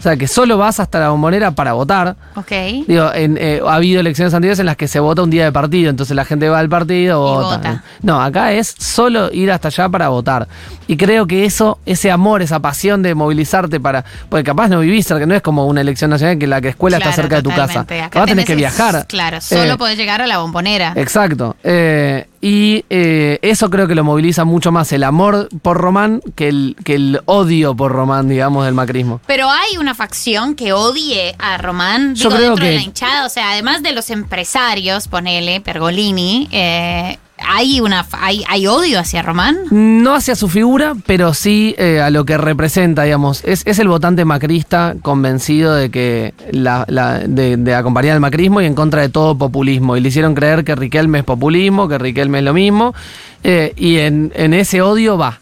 O 0.00 0.02
sea, 0.02 0.16
que 0.16 0.26
solo 0.26 0.56
vas 0.56 0.80
hasta 0.80 0.98
la 0.98 1.10
bombonera 1.10 1.50
para 1.50 1.74
votar. 1.74 2.16
Ok. 2.34 2.50
Digo, 2.88 3.12
en, 3.12 3.36
eh, 3.38 3.60
ha 3.62 3.74
habido 3.74 4.00
elecciones 4.00 4.32
anteriores 4.32 4.58
en 4.58 4.64
las 4.64 4.76
que 4.78 4.88
se 4.88 4.98
vota 4.98 5.22
un 5.22 5.28
día 5.28 5.44
de 5.44 5.52
partido, 5.52 5.90
entonces 5.90 6.16
la 6.16 6.24
gente 6.24 6.48
va 6.48 6.58
al 6.58 6.70
partido, 6.70 7.18
Y 7.18 7.34
vota. 7.44 7.56
vota. 7.58 7.84
No, 8.00 8.18
acá 8.22 8.52
es 8.54 8.74
solo 8.78 9.30
ir 9.30 9.52
hasta 9.52 9.68
allá 9.68 9.90
para 9.90 10.08
votar. 10.08 10.48
Y 10.86 10.96
creo 10.96 11.26
que 11.26 11.44
eso, 11.44 11.78
ese 11.84 12.10
amor, 12.10 12.40
esa 12.40 12.60
pasión 12.60 13.02
de 13.02 13.14
movilizarte 13.14 13.78
para. 13.78 14.02
Porque 14.30 14.42
capaz 14.44 14.68
no 14.68 14.80
vivís 14.80 15.06
cerca, 15.06 15.26
no 15.26 15.34
es 15.34 15.42
como 15.42 15.66
una 15.66 15.82
elección 15.82 16.08
nacional 16.10 16.38
que 16.38 16.46
la 16.46 16.62
que 16.62 16.68
escuela 16.70 16.96
está 16.96 17.12
cerca 17.12 17.36
de 17.36 17.42
tu 17.42 17.50
casa. 17.50 17.80
Acá 17.80 18.08
Capaz 18.08 18.24
tenés 18.26 18.46
que 18.46 18.54
viajar. 18.54 19.06
Claro, 19.06 19.38
solo 19.42 19.74
Eh, 19.74 19.76
podés 19.76 19.98
llegar 19.98 20.22
a 20.22 20.26
la 20.26 20.38
bombonera. 20.38 20.94
Exacto. 20.96 21.56
Eh, 21.62 22.26
y 22.40 22.84
eh, 22.90 23.38
eso 23.42 23.68
creo 23.68 23.86
que 23.86 23.94
lo 23.94 24.02
moviliza 24.04 24.44
mucho 24.44 24.72
más 24.72 24.92
el 24.92 25.04
amor 25.04 25.48
por 25.62 25.76
Román 25.76 26.22
que 26.34 26.48
el, 26.48 26.76
que 26.84 26.94
el 26.94 27.20
odio 27.26 27.74
por 27.76 27.92
Román, 27.92 28.28
digamos, 28.28 28.64
del 28.64 28.74
macrismo. 28.74 29.20
Pero 29.26 29.50
hay 29.50 29.76
una 29.78 29.94
facción 29.94 30.54
que 30.54 30.72
odie 30.72 31.34
a 31.38 31.58
Román, 31.58 32.14
Yo 32.14 32.28
digo, 32.30 32.36
creo 32.38 32.48
dentro 32.50 32.64
de 32.64 32.70
que- 32.70 32.76
la 32.78 32.82
hinchada, 32.82 33.26
o 33.26 33.28
sea, 33.28 33.50
además 33.52 33.82
de 33.82 33.92
los 33.92 34.08
empresarios, 34.10 35.06
ponele, 35.08 35.60
Pergolini, 35.60 36.48
eh, 36.50 37.18
hay 37.46 37.80
una 37.80 38.06
hay, 38.12 38.44
hay 38.48 38.66
odio 38.66 38.98
hacia 39.00 39.22
Román. 39.22 39.56
No 39.70 40.14
hacia 40.14 40.34
su 40.34 40.48
figura, 40.48 40.94
pero 41.06 41.34
sí 41.34 41.74
eh, 41.78 42.00
a 42.00 42.10
lo 42.10 42.24
que 42.24 42.36
representa, 42.38 43.02
digamos. 43.04 43.42
Es, 43.44 43.62
es 43.66 43.78
el 43.78 43.88
votante 43.88 44.24
macrista 44.24 44.94
convencido 45.02 45.74
de 45.74 45.90
que 45.90 46.34
la, 46.52 46.84
la- 46.88 47.18
de, 47.20 47.56
de 47.56 47.74
acompañar 47.74 48.14
al 48.14 48.20
macrismo 48.20 48.60
y 48.60 48.66
en 48.66 48.74
contra 48.74 49.00
de 49.02 49.08
todo 49.08 49.36
populismo. 49.36 49.96
Y 49.96 50.00
le 50.00 50.08
hicieron 50.08 50.34
creer 50.34 50.64
que 50.64 50.74
Riquelme 50.74 51.18
es 51.20 51.24
populismo, 51.24 51.88
que 51.88 51.98
Riquelme 51.98 52.38
es 52.38 52.44
lo 52.44 52.54
mismo. 52.54 52.94
eh, 53.42 53.72
y 53.76 53.98
en, 53.98 54.32
en 54.34 54.54
ese 54.54 54.82
odio 54.82 55.16
va. 55.18 55.38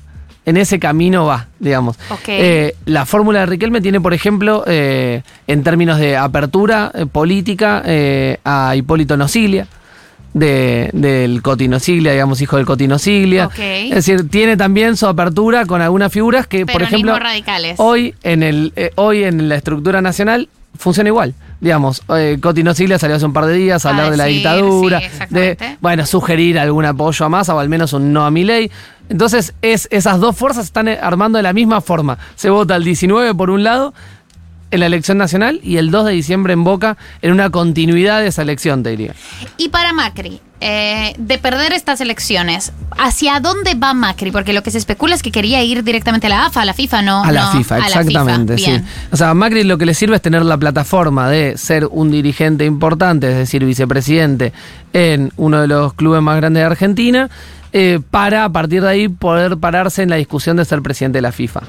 En 0.47 0.57
ese 0.57 0.79
camino 0.79 1.27
va, 1.27 1.49
digamos. 1.59 1.97
Eh, 2.41 2.75
la 2.87 3.05
fórmula 3.05 3.41
de 3.41 3.47
Riquelme 3.47 3.83
tiene, 3.83 4.01
por 4.01 4.15
ejemplo, 4.15 4.65
eh, 4.67 5.21
en 5.47 5.63
términos 5.63 5.99
de 5.99 6.17
apertura 6.17 6.91
eh, 6.95 7.05
política, 7.05 7.83
a 8.45 8.75
Hipólito 8.75 9.19
Nosiglia, 9.19 9.67
de, 10.39 10.91
del 10.93 11.43
Cotino 11.43 11.79
Siglia, 11.81 12.13
digamos, 12.13 12.41
hijo 12.41 12.57
del 12.57 12.67
Cotino 12.67 12.99
Siglia. 12.99 13.47
Ok. 13.47 13.59
Es 13.59 13.95
decir, 13.95 14.29
tiene 14.29 14.57
también 14.57 14.97
su 14.97 15.07
apertura 15.07 15.67
con 15.67 15.83
algunas 15.83 16.13
figuras 16.13 16.47
que, 16.47 16.67
por 16.67 16.83
ejemplo, 16.83 17.19
radicales. 17.19 17.75
hoy 17.79 18.15
en, 18.23 18.43
el, 18.43 18.73
eh, 18.77 18.91
hoy 18.97 19.25
en 19.25 19.49
la 19.49 19.57
estructura 19.57 20.01
nacional 20.01 20.49
funciona 20.77 21.09
igual. 21.09 21.35
Digamos, 21.61 22.03
eh, 22.17 22.39
Cotino 22.41 22.73
Siglia 22.73 22.99
salió 22.99 23.17
hace 23.17 23.27
un 23.27 23.33
par 23.33 23.47
de 23.47 23.55
días 23.55 23.85
a 23.85 23.91
hablar 23.91 24.07
Ah, 24.07 24.11
de 24.11 24.17
la 24.17 24.25
dictadura, 24.27 25.01
sí, 25.01 25.07
de, 25.31 25.59
bueno, 25.81 26.07
sugerir 26.07 26.59
algún 26.59 26.85
apoyo 26.85 27.27
a 27.27 27.29
Massa 27.29 27.55
o 27.55 27.59
al 27.59 27.69
menos 27.69 27.93
un 27.93 28.13
no 28.13 28.25
a 28.25 28.31
mi 28.31 28.45
ley. 28.45 28.71
Entonces, 29.09 29.55
es, 29.63 29.89
esas 29.91 30.21
dos 30.21 30.37
fuerzas 30.37 30.67
están 30.67 30.87
eh, 30.87 30.99
armando 31.01 31.39
de 31.39 31.43
la 31.43 31.53
misma 31.53 31.81
forma. 31.81 32.19
Se 32.37 32.51
vota 32.51 32.77
el 32.77 32.85
19 32.85 33.35
por 33.35 33.51
un 33.51 33.65
lado 33.65 33.93
en 34.71 34.81
la 34.81 34.87
elección 34.87 35.19
nacional 35.19 35.61
y 35.63 35.77
el 35.77 35.91
2 35.91 36.07
de 36.07 36.13
diciembre 36.13 36.53
en 36.53 36.65
Boca, 36.65 36.97
en 37.23 37.33
una 37.33 37.51
continuidad 37.51 38.21
de 38.21 38.29
esa 38.29 38.43
elección, 38.43 38.83
te 38.83 38.91
diría. 38.91 39.15
Y 39.57 39.69
para 39.71 39.93
Macri, 39.93 40.41
eh, 40.61 41.15
de 41.19 41.39
perder 41.39 41.73
estas 41.73 42.01
elecciones, 42.01 42.73
¿hacia 42.99 43.39
dónde 43.41 43.75
va 43.75 43.95
Macri? 43.95 44.33
Porque 44.33 44.53
lo 44.53 44.63
que 44.63 44.71
se 44.71 44.79
especula 44.79 45.15
es 45.15 45.23
que 45.23 45.31
quería 45.31 45.63
ir 45.63 45.85
directamente 45.85 46.27
a 46.27 46.31
la 46.31 46.47
AFA, 46.47 46.63
a 46.63 46.65
la 46.65 46.75
FIFA, 46.75 47.03
no. 47.03 47.25
A 47.25 47.33
la 47.33 47.45
no, 47.45 47.59
FIFA, 47.59 47.77
a 47.77 47.79
la 47.79 47.87
exactamente, 47.87 48.57
FIFA. 48.57 48.79
sí. 48.79 48.85
O 49.13 49.17
sea, 49.17 49.31
a 49.31 49.35
Macri 49.35 49.65
lo 49.65 49.79
que 49.79 49.87
le 49.87 49.95
sirve 49.95 50.17
es 50.17 50.23
tener 50.23 50.45
la 50.45 50.57
plataforma 50.57 51.31
de 51.31 51.57
ser 51.57 51.87
un 51.87 52.11
dirigente 52.11 52.65
importante, 52.65 53.31
es 53.31 53.37
decir, 53.37 53.65
vicepresidente 53.65 54.53
en 54.93 55.33
uno 55.37 55.61
de 55.61 55.69
los 55.69 55.95
clubes 55.95 56.23
más 56.23 56.37
grandes 56.37 56.61
de 56.63 56.67
Argentina, 56.67 57.31
eh, 57.73 58.01
para 58.11 58.45
a 58.45 58.49
partir 58.51 58.83
de 58.83 58.89
ahí 58.89 59.09
poder 59.09 59.59
pararse 59.59 60.03
en 60.03 60.11
la 60.11 60.17
discusión 60.17 60.57
de 60.57 60.65
ser 60.65 60.83
presidente 60.83 61.19
de 61.19 61.23
la 61.23 61.33
FIFA. 61.33 61.61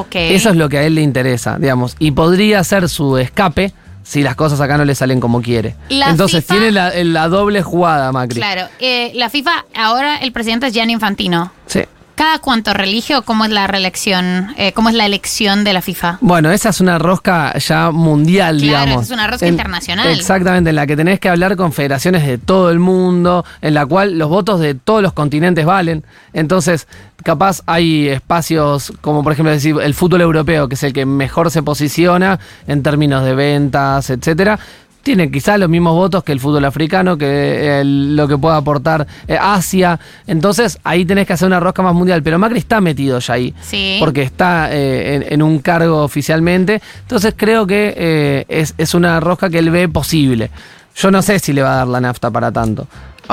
Ok. 0.00 0.14
Eso 0.16 0.50
es 0.50 0.56
lo 0.56 0.68
que 0.68 0.78
a 0.78 0.82
él 0.84 0.94
le 0.94 1.02
interesa, 1.02 1.58
digamos. 1.58 1.96
Y 1.98 2.10
podría 2.12 2.62
ser 2.64 2.88
su 2.88 3.16
escape 3.18 3.72
si 4.02 4.22
las 4.22 4.36
cosas 4.36 4.60
acá 4.60 4.76
no 4.78 4.84
le 4.84 4.94
salen 4.94 5.18
como 5.20 5.42
quiere. 5.42 5.74
La 5.88 6.10
Entonces 6.10 6.42
FIFA 6.44 6.54
tiene 6.54 6.70
la, 6.72 6.92
la 7.02 7.28
doble 7.28 7.62
jugada, 7.62 8.12
Macri. 8.12 8.36
Claro. 8.40 8.68
eh, 8.78 9.10
la 9.14 9.28
FIFA, 9.30 9.64
ahora 9.74 10.16
el 10.18 10.30
presidente 10.32 10.68
es 10.68 10.72
Gianni 10.72 10.92
Infantino. 10.92 11.50
Sí. 11.66 11.80
¿Cada 12.16 12.38
cuánto 12.38 12.72
religio? 12.72 13.22
¿Cómo 13.22 13.44
es 13.44 13.50
la 13.50 13.66
reelección? 13.66 14.54
eh, 14.56 14.72
¿Cómo 14.72 14.88
es 14.88 14.94
la 14.94 15.04
elección 15.04 15.64
de 15.64 15.74
la 15.74 15.82
FIFA? 15.82 16.16
Bueno, 16.22 16.50
esa 16.50 16.70
es 16.70 16.80
una 16.80 16.98
rosca 16.98 17.56
ya 17.58 17.90
mundial, 17.90 18.56
Claro, 18.58 18.62
digamos. 18.86 19.04
esa 19.04 19.12
es 19.14 19.18
una 19.18 19.26
rosca 19.26 19.46
En- 19.46 19.52
internacional. 19.52 20.08
Exactamente, 20.08 20.70
en 20.70 20.76
la 20.76 20.86
que 20.86 20.96
tenés 20.96 21.20
que 21.20 21.28
hablar 21.28 21.56
con 21.56 21.72
federaciones 21.74 22.26
de 22.26 22.38
todo 22.38 22.70
el 22.70 22.78
mundo, 22.78 23.44
en 23.60 23.74
la 23.74 23.84
cual 23.84 24.18
los 24.18 24.30
votos 24.30 24.60
de 24.60 24.74
todos 24.74 25.02
los 25.02 25.12
continentes 25.12 25.66
valen. 25.66 26.04
Entonces, 26.32 26.88
capaz 27.22 27.60
hay 27.66 28.08
espacios 28.08 28.94
como, 29.02 29.22
por 29.22 29.34
ejemplo, 29.34 29.52
decir, 29.52 29.76
el 29.82 29.92
fútbol 29.92 30.22
europeo, 30.22 30.68
que 30.68 30.74
es 30.76 30.82
el 30.84 30.94
que 30.94 31.04
mejor 31.04 31.50
se 31.50 31.62
posiciona 31.62 32.40
en 32.66 32.82
términos 32.82 33.24
de 33.24 33.34
ventas, 33.34 34.08
etcétera. 34.08 34.58
Tiene 35.06 35.30
quizás 35.30 35.56
los 35.60 35.68
mismos 35.68 35.92
votos 35.94 36.24
que 36.24 36.32
el 36.32 36.40
fútbol 36.40 36.64
africano, 36.64 37.16
que 37.16 37.80
el- 37.80 38.16
lo 38.16 38.26
que 38.26 38.36
pueda 38.36 38.56
aportar 38.56 39.06
eh, 39.28 39.38
Asia. 39.40 40.00
Entonces, 40.26 40.80
ahí 40.82 41.04
tenés 41.04 41.28
que 41.28 41.32
hacer 41.34 41.46
una 41.46 41.60
rosca 41.60 41.80
más 41.80 41.94
mundial. 41.94 42.24
Pero 42.24 42.40
Macri 42.40 42.58
está 42.58 42.80
metido 42.80 43.20
ya 43.20 43.34
ahí 43.34 43.54
Sí. 43.62 43.98
porque 44.00 44.22
está 44.22 44.68
eh, 44.74 45.14
en, 45.14 45.32
en 45.34 45.42
un 45.42 45.60
cargo 45.60 46.02
oficialmente. 46.02 46.82
Entonces 47.02 47.34
creo 47.36 47.68
que 47.68 47.94
eh, 47.96 48.44
es, 48.48 48.74
es 48.78 48.94
una 48.94 49.20
rosca 49.20 49.48
que 49.48 49.60
él 49.60 49.70
ve 49.70 49.88
posible. 49.88 50.50
Yo 50.96 51.12
no 51.12 51.22
sé 51.22 51.38
si 51.38 51.52
le 51.52 51.62
va 51.62 51.74
a 51.74 51.76
dar 51.76 51.86
la 51.86 52.00
nafta 52.00 52.28
para 52.32 52.50
tanto, 52.50 52.88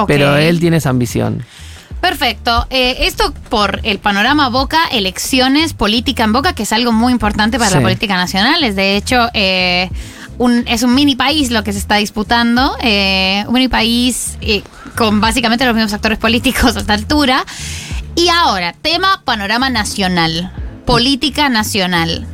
pero 0.06 0.38
él 0.38 0.60
tiene 0.60 0.77
esa 0.77 0.92
ambición. 0.92 1.44
Perfecto. 2.01 2.68
Eh, 2.70 2.98
esto 3.08 3.34
por 3.50 3.80
el 3.84 3.98
panorama 3.98 4.50
Boca, 4.50 4.77
elecciones, 4.92 5.74
política 5.74 6.24
en 6.25 6.34
Boca, 6.34 6.53
que 6.53 6.63
es 6.63 6.74
algo 6.74 6.92
muy 6.92 7.13
importante 7.13 7.58
para 7.58 7.70
Sí. 7.72 7.75
la 7.77 7.82
política 7.82 8.15
nacional. 8.15 8.63
Es 8.63 8.75
de 8.75 8.98
hecho 8.98 9.30
eh, 9.34 9.89
un, 10.38 10.63
es 10.68 10.84
un 10.84 10.96
mini 10.96 11.16
país 11.16 11.52
lo 11.52 11.63
que 11.63 11.74
se 11.74 11.80
está 11.80 11.96
disputando. 11.96 12.75
eh, 12.82 13.44
un 13.48 13.54
mini 13.54 13.68
país 13.68 14.38
eh, 14.42 14.63
con 14.96 15.22
básicamente 15.22 15.66
los 15.66 15.75
mismos 15.75 15.94
actores 15.94 16.18
políticos 16.18 16.75
a 16.75 16.80
esta 16.80 16.94
altura. 16.94 17.46
Y 18.16 18.30
ahora, 18.30 18.74
tema 18.74 19.22
panorama 19.25 19.70
nacional. 19.70 20.52
Política 20.86 21.50
nacional. 21.50 22.28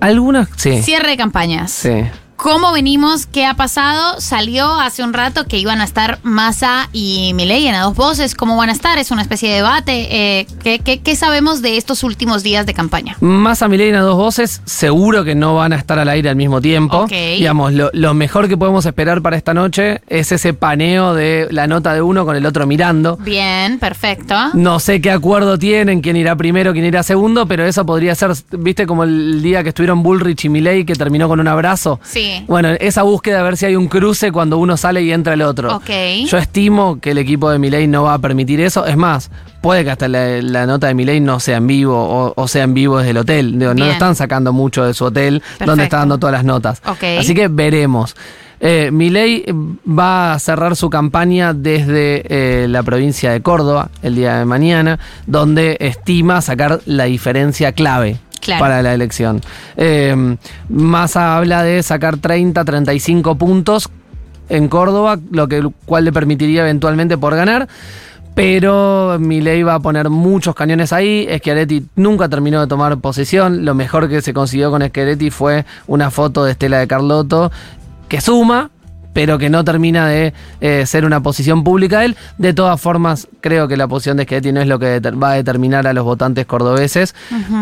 Algunas, 0.00 0.48
sí. 0.56 0.82
Cierre 0.82 1.10
de 1.10 1.16
campañas. 1.16 1.70
Sí. 1.70 2.04
¿Cómo 2.42 2.72
venimos? 2.72 3.26
¿Qué 3.26 3.46
ha 3.46 3.54
pasado? 3.54 4.20
Salió 4.20 4.74
hace 4.74 5.04
un 5.04 5.12
rato 5.12 5.46
que 5.46 5.58
iban 5.58 5.80
a 5.80 5.84
estar 5.84 6.18
Massa 6.24 6.88
y 6.92 7.30
Milei 7.34 7.68
en 7.68 7.76
a 7.76 7.82
dos 7.82 7.94
voces. 7.94 8.34
¿Cómo 8.34 8.56
van 8.56 8.68
a 8.68 8.72
estar? 8.72 8.98
Es 8.98 9.12
una 9.12 9.22
especie 9.22 9.48
de 9.48 9.54
debate. 9.54 10.08
Eh, 10.40 10.46
¿qué, 10.64 10.80
qué, 10.80 10.98
qué 10.98 11.14
sabemos 11.14 11.62
de 11.62 11.76
estos 11.76 12.02
últimos 12.02 12.42
días 12.42 12.66
de 12.66 12.74
campaña? 12.74 13.16
Más 13.20 13.62
a 13.62 13.68
Milena 13.68 14.00
dos 14.00 14.16
voces, 14.16 14.60
seguro 14.64 15.22
que 15.22 15.36
no 15.36 15.54
van 15.54 15.72
a 15.72 15.76
estar 15.76 16.00
al 16.00 16.08
aire 16.08 16.30
al 16.30 16.34
mismo 16.34 16.60
tiempo. 16.60 17.02
Ok. 17.02 17.12
Digamos, 17.12 17.74
lo, 17.74 17.90
lo 17.92 18.12
mejor 18.12 18.48
que 18.48 18.56
podemos 18.56 18.86
esperar 18.86 19.22
para 19.22 19.36
esta 19.36 19.54
noche 19.54 20.00
es 20.08 20.32
ese 20.32 20.52
paneo 20.52 21.14
de 21.14 21.46
la 21.52 21.68
nota 21.68 21.94
de 21.94 22.02
uno 22.02 22.26
con 22.26 22.34
el 22.34 22.44
otro 22.44 22.66
mirando. 22.66 23.18
Bien, 23.18 23.78
perfecto. 23.78 24.34
No 24.54 24.80
sé 24.80 25.00
qué 25.00 25.12
acuerdo 25.12 25.60
tienen, 25.60 26.00
quién 26.00 26.16
irá 26.16 26.34
primero, 26.34 26.72
quién 26.72 26.86
irá 26.86 27.04
segundo, 27.04 27.46
pero 27.46 27.64
eso 27.64 27.86
podría 27.86 28.16
ser, 28.16 28.32
viste, 28.50 28.84
como 28.84 29.04
el 29.04 29.40
día 29.44 29.62
que 29.62 29.68
estuvieron 29.68 30.02
Bullrich 30.02 30.46
y 30.46 30.48
Milei 30.48 30.84
que 30.84 30.96
terminó 30.96 31.28
con 31.28 31.38
un 31.38 31.46
abrazo. 31.46 32.00
Sí. 32.02 32.31
Bueno, 32.46 32.70
esa 32.80 33.02
búsqueda 33.02 33.38
de 33.38 33.42
ver 33.42 33.56
si 33.56 33.66
hay 33.66 33.76
un 33.76 33.88
cruce 33.88 34.32
cuando 34.32 34.58
uno 34.58 34.76
sale 34.76 35.02
y 35.02 35.12
entra 35.12 35.34
el 35.34 35.42
otro. 35.42 35.76
Ok. 35.76 35.90
Yo 36.26 36.38
estimo 36.38 37.00
que 37.00 37.12
el 37.12 37.18
equipo 37.18 37.50
de 37.50 37.58
Milei 37.58 37.86
no 37.86 38.04
va 38.04 38.14
a 38.14 38.18
permitir 38.18 38.60
eso. 38.60 38.86
Es 38.86 38.96
más, 38.96 39.30
puede 39.60 39.84
que 39.84 39.90
hasta 39.90 40.08
la, 40.08 40.42
la 40.42 40.66
nota 40.66 40.86
de 40.86 40.94
Milei 40.94 41.20
no 41.20 41.40
sea 41.40 41.58
en 41.58 41.66
vivo 41.66 41.96
o, 41.96 42.32
o 42.36 42.48
sea 42.48 42.64
en 42.64 42.74
vivo 42.74 42.98
desde 42.98 43.10
el 43.10 43.16
hotel. 43.18 43.58
Digo, 43.58 43.74
no 43.74 43.84
lo 43.86 43.92
están 43.92 44.14
sacando 44.14 44.52
mucho 44.52 44.84
de 44.84 44.94
su 44.94 45.04
hotel 45.04 45.42
donde 45.64 45.84
está 45.84 45.98
dando 45.98 46.18
todas 46.18 46.32
las 46.32 46.44
notas. 46.44 46.82
Ok. 46.86 47.04
Así 47.18 47.34
que 47.34 47.48
veremos. 47.48 48.14
Eh, 48.64 48.90
Milei 48.92 49.44
va 49.88 50.34
a 50.34 50.38
cerrar 50.38 50.76
su 50.76 50.88
campaña 50.88 51.52
desde 51.52 52.22
eh, 52.28 52.68
la 52.68 52.84
provincia 52.84 53.32
de 53.32 53.42
Córdoba 53.42 53.90
el 54.02 54.14
día 54.14 54.38
de 54.38 54.44
mañana, 54.44 55.00
donde 55.26 55.76
estima 55.80 56.40
sacar 56.40 56.80
la 56.86 57.04
diferencia 57.04 57.72
clave 57.72 58.20
Para 58.58 58.82
la 58.82 58.94
elección. 58.94 59.40
Eh, 59.76 60.36
Massa 60.68 61.36
habla 61.36 61.62
de 61.62 61.82
sacar 61.82 62.16
30, 62.18 62.64
35 62.64 63.36
puntos 63.36 63.88
en 64.48 64.68
Córdoba, 64.68 65.18
lo 65.30 65.48
que 65.48 65.66
cual 65.86 66.04
le 66.04 66.12
permitiría 66.12 66.62
eventualmente 66.62 67.16
por 67.16 67.34
ganar. 67.34 67.68
Pero 68.34 69.18
Milei 69.18 69.62
va 69.62 69.74
a 69.74 69.80
poner 69.80 70.08
muchos 70.08 70.54
cañones 70.54 70.92
ahí. 70.92 71.28
Schiaretti 71.38 71.86
nunca 71.96 72.28
terminó 72.28 72.60
de 72.60 72.66
tomar 72.66 72.98
posesión. 72.98 73.64
Lo 73.64 73.74
mejor 73.74 74.08
que 74.08 74.22
se 74.22 74.32
consiguió 74.32 74.70
con 74.70 74.82
Schiaretti 74.82 75.30
fue 75.30 75.66
una 75.86 76.10
foto 76.10 76.44
de 76.44 76.52
Estela 76.52 76.78
de 76.78 76.86
Carlotto 76.86 77.52
que 78.08 78.20
suma, 78.20 78.70
pero 79.12 79.38
que 79.38 79.50
no 79.50 79.64
termina 79.64 80.06
de 80.06 80.32
eh, 80.60 80.84
ser 80.86 81.04
una 81.04 81.22
posición 81.22 81.64
pública 81.64 82.00
de 82.00 82.06
él. 82.06 82.16
De 82.38 82.52
todas 82.54 82.80
formas, 82.80 83.28
creo 83.40 83.68
que 83.68 83.76
la 83.76 83.88
posición 83.88 84.16
de 84.16 84.24
Schiaretti 84.24 84.52
no 84.52 84.60
es 84.60 84.66
lo 84.68 84.78
que 84.78 85.00
va 85.00 85.32
a 85.32 85.34
determinar 85.34 85.86
a 85.86 85.92
los 85.92 86.04
votantes 86.04 86.46
cordobeses, 86.46 87.14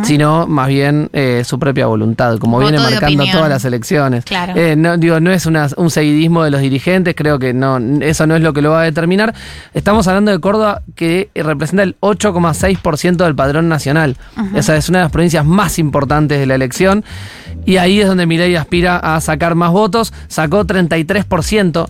sino 0.05 0.47
más 0.47 0.69
bien 0.69 1.09
eh, 1.13 1.43
su 1.45 1.59
propia 1.59 1.87
voluntad, 1.87 2.39
como 2.39 2.59
Voto 2.59 2.69
viene 2.71 2.79
marcando 2.83 3.25
todas 3.33 3.49
las 3.51 3.65
elecciones. 3.65 4.25
Claro. 4.25 4.53
Eh, 4.57 4.77
no, 4.77 4.97
digo, 4.97 5.21
no 5.21 5.31
es 5.33 5.47
una- 5.47 5.69
un 5.77 5.91
seguidismo 5.91 6.45
de 6.45 6.51
los 6.51 6.61
dirigentes, 6.61 7.15
creo 7.17 7.39
que 7.39 7.53
no, 7.53 7.79
eso 8.01 8.27
no 8.27 8.37
es 8.37 8.43
lo 8.43 8.53
que 8.53 8.63
lo 8.63 8.71
va 8.71 8.83
a 8.83 8.85
determinar. 8.85 9.35
Estamos 9.75 10.07
hablando 10.09 10.31
de 10.31 10.39
Córdoba 10.41 10.83
que 10.95 11.31
representa 11.35 11.83
el 11.83 11.97
8,6% 12.01 13.25
del 13.25 13.35
padrón 13.35 13.69
nacional. 13.69 14.17
Esa 14.55 14.77
es 14.77 14.89
una 14.89 14.99
de 14.99 15.05
las 15.05 15.13
provincias 15.13 15.45
más 15.45 15.79
importantes 15.79 16.39
de 16.39 16.47
la 16.47 16.55
elección. 16.55 17.05
Y 17.67 17.77
ahí 17.77 18.01
es 18.01 18.07
donde 18.09 18.27
Milei 18.27 18.57
aspira 18.57 18.97
a 18.97 19.21
sacar 19.21 19.55
más 19.55 19.71
votos. 19.71 20.13
Sacó 20.29 20.65
33% 20.65 21.40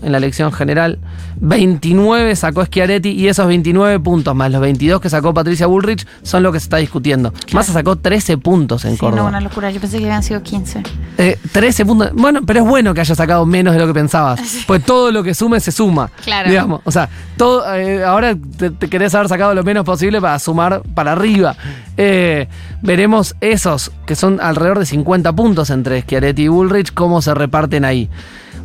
en 0.02 0.12
la 0.12 0.18
elección 0.18 0.52
general. 0.52 0.98
29 1.40 2.36
sacó 2.36 2.64
Schiaretti 2.64 3.10
y 3.10 3.28
esos 3.28 3.46
29 3.46 3.98
puntos 4.00 4.34
más 4.34 4.50
los 4.50 4.60
22 4.60 5.00
que 5.00 5.08
sacó 5.10 5.32
Patricia 5.34 5.66
Bullrich 5.66 6.06
son 6.22 6.42
lo 6.42 6.52
que 6.52 6.60
se 6.60 6.64
está 6.64 6.76
discutiendo. 6.76 7.32
Massa 7.52 7.72
sacó 7.72 7.96
13 7.96 8.38
puntos 8.38 8.84
en 8.84 8.92
Sí, 8.92 8.98
Córdoba. 8.98 9.22
no, 9.22 9.28
una 9.28 9.40
locura. 9.40 9.70
Yo 9.70 9.80
pensé 9.80 9.98
que 9.98 10.04
habían 10.04 10.22
sido 10.22 10.42
15. 10.42 10.82
Eh, 11.18 11.38
13 11.52 11.84
puntos. 11.86 12.10
Bueno, 12.14 12.40
pero 12.46 12.60
es 12.60 12.66
bueno 12.66 12.94
que 12.94 13.00
haya 13.00 13.14
sacado 13.14 13.44
menos 13.46 13.74
de 13.74 13.80
lo 13.80 13.86
que 13.86 13.94
pensabas. 13.94 14.40
Pues 14.66 14.84
todo 14.84 15.10
lo 15.10 15.22
que 15.22 15.34
sume 15.34 15.58
se 15.60 15.72
suma. 15.72 16.10
Claro. 16.22 16.48
Digamos. 16.48 16.80
O 16.84 16.90
sea, 16.92 17.08
todo, 17.36 17.74
eh, 17.74 18.04
ahora 18.04 18.36
te, 18.56 18.70
te 18.70 18.88
querés 18.88 19.14
haber 19.14 19.28
sacado 19.28 19.54
lo 19.54 19.64
menos 19.64 19.84
posible 19.84 20.20
para 20.20 20.38
sumar 20.38 20.82
para 20.94 21.12
arriba. 21.12 21.56
Eh, 21.96 22.46
veremos 22.82 23.34
esos, 23.40 23.90
que 24.06 24.14
son 24.14 24.40
alrededor 24.40 24.78
de 24.78 24.86
50 24.86 25.32
puntos 25.32 25.70
entre 25.70 26.02
Schiaretti 26.02 26.42
y 26.42 26.48
Bullrich, 26.48 26.92
cómo 26.94 27.20
se 27.22 27.34
reparten 27.34 27.84
ahí. 27.84 28.08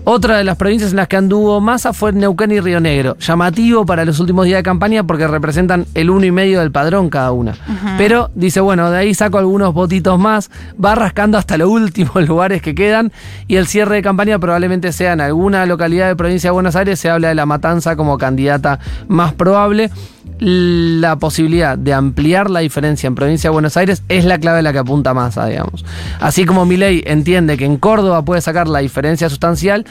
Otra 0.07 0.37
de 0.37 0.43
las 0.43 0.55
provincias 0.55 0.91
en 0.91 0.97
las 0.97 1.07
que 1.07 1.17
anduvo 1.17 1.59
Massa 1.59 1.91
fue 1.91 2.13
Neuquén 2.13 2.51
y 2.51 2.59
Río 2.59 2.79
Negro. 2.79 3.17
Llamativo 3.17 3.87
para 3.87 4.05
los 4.05 4.19
últimos 4.19 4.45
días 4.45 4.59
de 4.59 4.63
campaña 4.63 5.01
porque 5.03 5.25
representan 5.27 5.87
el 5.95 6.11
uno 6.11 6.23
y 6.27 6.31
medio 6.31 6.59
del 6.59 6.71
padrón 6.71 7.09
cada 7.09 7.31
una. 7.31 7.55
Pero 7.97 8.29
dice, 8.35 8.59
bueno, 8.59 8.91
de 8.91 8.99
ahí 8.99 9.15
saco 9.15 9.39
algunos 9.39 9.73
votitos 9.73 10.19
más, 10.19 10.51
va 10.83 10.93
rascando 10.93 11.39
hasta 11.39 11.57
los 11.57 11.69
últimos 11.71 12.27
lugares 12.27 12.61
que 12.61 12.75
quedan 12.75 13.11
y 13.47 13.55
el 13.55 13.65
cierre 13.65 13.95
de 13.95 14.01
campaña 14.03 14.37
probablemente 14.37 14.91
sea 14.91 15.13
en 15.13 15.21
alguna 15.21 15.65
localidad 15.65 16.07
de 16.07 16.15
provincia 16.15 16.49
de 16.49 16.53
Buenos 16.53 16.75
Aires, 16.75 16.99
se 16.99 17.09
habla 17.09 17.29
de 17.29 17.35
la 17.35 17.47
matanza 17.47 17.95
como 17.95 18.19
candidata 18.19 18.79
más 19.07 19.33
probable. 19.33 19.89
La 20.39 21.15
posibilidad 21.17 21.77
de 21.77 21.93
ampliar 21.93 22.49
la 22.49 22.59
diferencia 22.59 23.07
en 23.07 23.15
provincia 23.15 23.49
de 23.49 23.53
Buenos 23.53 23.77
Aires 23.77 24.03
es 24.09 24.25
la 24.25 24.37
clave 24.37 24.59
a 24.59 24.61
la 24.61 24.73
que 24.73 24.79
apunta 24.79 25.13
Massa, 25.13 25.45
digamos. 25.45 25.85
Así 26.19 26.45
como 26.45 26.65
Milei 26.65 27.03
entiende 27.05 27.57
que 27.57 27.65
en 27.65 27.77
Córdoba 27.77 28.23
puede 28.25 28.41
sacar 28.41 28.67
la 28.67 28.79
diferencia 28.79 29.29
sustancial, 29.29 29.85